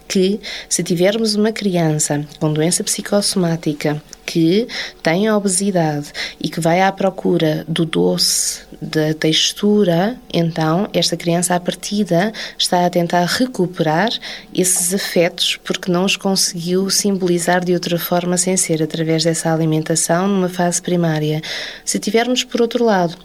que 0.07 0.41
se 0.67 0.83
tivermos 0.83 1.35
uma 1.35 1.53
criança 1.53 2.25
com 2.39 2.51
doença 2.51 2.83
psicossomática 2.83 4.01
que 4.31 4.65
tem 5.03 5.29
obesidade 5.29 6.13
e 6.39 6.47
que 6.47 6.61
vai 6.61 6.81
à 6.81 6.89
procura 6.89 7.65
do 7.67 7.83
doce, 7.83 8.61
da 8.81 9.13
textura, 9.13 10.15
então 10.33 10.87
esta 10.93 11.17
criança 11.17 11.53
à 11.53 11.59
partida 11.59 12.31
está 12.57 12.85
a 12.85 12.89
tentar 12.89 13.25
recuperar 13.25 14.09
esses 14.55 14.93
afetos 14.93 15.59
porque 15.65 15.91
não 15.91 16.05
os 16.05 16.15
conseguiu 16.15 16.89
simbolizar 16.89 17.63
de 17.65 17.73
outra 17.73 17.99
forma 17.99 18.37
sem 18.37 18.55
ser 18.55 18.81
através 18.81 19.25
dessa 19.25 19.53
alimentação 19.53 20.29
numa 20.29 20.47
fase 20.47 20.81
primária. 20.81 21.41
Se 21.83 21.99
tivermos 21.99 22.45
por 22.45 22.61
outro 22.61 22.85
lado 22.85 23.17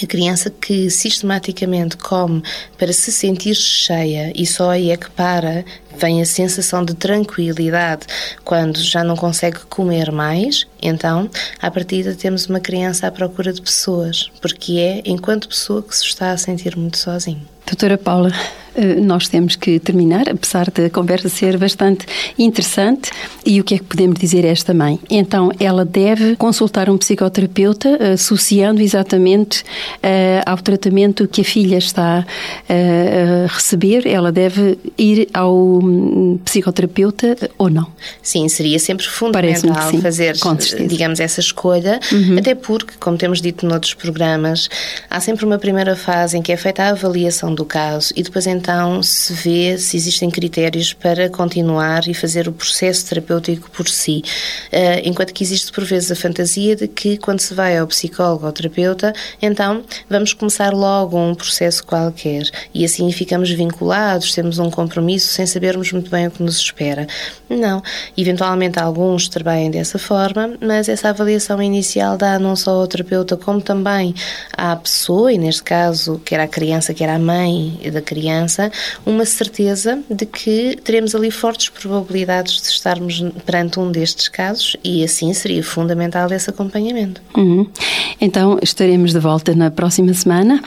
A 0.00 0.06
criança 0.06 0.50
que 0.50 0.90
sistematicamente 0.90 1.96
come 1.96 2.42
para 2.78 2.92
se 2.92 3.10
sentir 3.12 3.54
cheia 3.54 4.32
e 4.34 4.46
só 4.46 4.70
aí 4.70 4.90
é 4.90 4.96
que 4.96 5.10
para, 5.10 5.64
vem 5.98 6.22
a 6.22 6.24
sensação 6.24 6.84
de 6.84 6.94
tranquilidade 6.94 8.06
quando 8.44 8.78
já 8.78 9.04
não 9.04 9.16
consegue 9.16 9.58
comer 9.68 10.10
mais, 10.10 10.66
então, 10.80 11.28
à 11.60 11.70
partida, 11.70 12.14
temos 12.14 12.46
uma 12.46 12.60
criança 12.60 13.06
à 13.06 13.10
procura 13.10 13.52
de 13.52 13.60
pessoas, 13.60 14.30
porque 14.40 14.78
é 14.78 15.02
enquanto 15.04 15.48
pessoa 15.48 15.82
que 15.82 15.96
se 15.96 16.04
está 16.04 16.32
a 16.32 16.36
sentir 16.36 16.76
muito 16.76 16.98
sozinho. 16.98 17.42
Doutora 17.66 17.96
Paula, 17.96 18.32
nós 19.00 19.28
temos 19.28 19.56
que 19.56 19.78
terminar, 19.78 20.28
apesar 20.28 20.70
da 20.70 20.88
conversa 20.90 21.28
ser 21.28 21.58
bastante 21.58 22.06
interessante. 22.38 23.10
E 23.44 23.60
o 23.60 23.64
que 23.64 23.74
é 23.74 23.78
que 23.78 23.84
podemos 23.84 24.18
dizer 24.18 24.44
a 24.44 24.48
esta 24.48 24.72
mãe? 24.72 24.98
Então, 25.10 25.50
ela 25.58 25.84
deve 25.84 26.36
consultar 26.36 26.88
um 26.88 26.96
psicoterapeuta, 26.96 28.12
associando 28.14 28.80
exatamente 28.80 29.62
uh, 29.62 30.42
ao 30.46 30.56
tratamento 30.56 31.26
que 31.28 31.40
a 31.42 31.44
filha 31.44 31.76
está 31.76 32.24
uh, 32.24 33.44
a 33.44 33.52
receber. 33.52 34.06
Ela 34.06 34.32
deve 34.32 34.78
ir 34.96 35.28
ao 35.34 35.54
um, 35.54 36.38
psicoterapeuta 36.44 37.36
ou 37.58 37.68
não? 37.68 37.86
Sim, 38.22 38.48
seria 38.48 38.78
sempre 38.78 39.06
fundamental 39.06 39.90
sim, 39.90 40.00
fazer, 40.00 40.36
digamos, 40.88 41.20
essa 41.20 41.40
escolha, 41.40 42.00
uhum. 42.10 42.38
até 42.38 42.54
porque, 42.54 42.94
como 42.98 43.18
temos 43.18 43.40
dito 43.40 43.66
noutros 43.66 43.94
programas, 43.94 44.68
há 45.10 45.20
sempre 45.20 45.44
uma 45.44 45.58
primeira 45.58 45.96
fase 45.96 46.38
em 46.38 46.42
que 46.42 46.52
é 46.52 46.56
feita 46.56 46.84
a 46.84 46.88
avaliação 46.90 47.54
do 47.54 47.64
caso 47.64 48.12
e 48.16 48.22
depois 48.22 48.46
então 48.46 48.61
se 49.02 49.32
vê 49.32 49.78
se 49.78 49.96
existem 49.96 50.30
critérios 50.30 50.92
para 50.92 51.28
continuar 51.28 52.06
e 52.08 52.14
fazer 52.14 52.48
o 52.48 52.52
processo 52.52 53.06
terapêutico 53.06 53.70
por 53.70 53.88
si. 53.88 54.22
Uh, 54.72 55.00
enquanto 55.04 55.32
que 55.32 55.42
existe 55.42 55.72
por 55.72 55.84
vezes 55.84 56.10
a 56.10 56.16
fantasia 56.16 56.76
de 56.76 56.88
que 56.88 57.16
quando 57.16 57.40
se 57.40 57.54
vai 57.54 57.76
ao 57.76 57.86
psicólogo 57.86 58.46
ou 58.46 58.52
terapeuta, 58.52 59.12
então 59.40 59.82
vamos 60.08 60.32
começar 60.32 60.72
logo 60.72 61.18
um 61.18 61.34
processo 61.34 61.84
qualquer 61.84 62.44
e 62.74 62.84
assim 62.84 63.10
ficamos 63.12 63.50
vinculados, 63.50 64.34
temos 64.34 64.58
um 64.58 64.70
compromisso 64.70 65.28
sem 65.28 65.46
sabermos 65.46 65.92
muito 65.92 66.10
bem 66.10 66.26
o 66.26 66.30
que 66.30 66.42
nos 66.42 66.56
espera. 66.56 67.06
Não. 67.48 67.82
Eventualmente 68.16 68.78
alguns 68.78 69.28
trabalham 69.28 69.70
dessa 69.70 69.98
forma, 69.98 70.54
mas 70.60 70.88
essa 70.88 71.08
avaliação 71.08 71.62
inicial 71.62 72.16
dá 72.16 72.38
não 72.38 72.56
só 72.56 72.72
ao 72.72 72.86
terapeuta 72.86 73.36
como 73.36 73.60
também 73.60 74.14
à 74.52 74.76
pessoa, 74.76 75.32
e 75.32 75.38
neste 75.38 75.62
caso, 75.62 76.20
quer 76.24 76.40
à 76.40 76.48
criança, 76.48 76.92
quer 76.92 77.08
à 77.08 77.18
mãe 77.18 77.80
da 77.92 78.02
criança, 78.02 78.51
uma 79.04 79.24
certeza 79.24 79.98
de 80.10 80.26
que 80.26 80.76
teremos 80.82 81.14
ali 81.14 81.30
fortes 81.30 81.68
probabilidades 81.68 82.60
de 82.60 82.68
estarmos 82.68 83.24
perante 83.44 83.78
um 83.78 83.90
destes 83.90 84.28
casos 84.28 84.76
e 84.82 85.04
assim 85.04 85.32
seria 85.32 85.62
fundamental 85.62 86.30
esse 86.32 86.50
acompanhamento. 86.50 87.20
Uhum. 87.36 87.66
Então 88.20 88.58
estaremos 88.62 89.12
de 89.12 89.18
volta 89.18 89.54
na 89.54 89.70
próxima 89.70 90.12
semana 90.14 90.62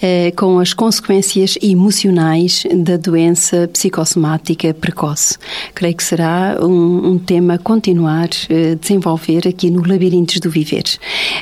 eh, 0.00 0.32
com 0.36 0.58
as 0.58 0.72
consequências 0.72 1.56
emocionais 1.62 2.64
da 2.74 2.96
doença 2.96 3.68
psicossomática 3.72 4.72
precoce. 4.74 5.36
Creio 5.74 5.94
que 5.94 6.02
será 6.02 6.58
um, 6.60 7.12
um 7.12 7.18
tema 7.18 7.54
a 7.54 7.58
continuar 7.58 8.28
a 8.28 8.52
eh, 8.52 8.74
desenvolver 8.74 9.46
aqui 9.46 9.70
no 9.70 9.86
Labirintos 9.86 10.40
do 10.40 10.50
Viver. 10.50 10.84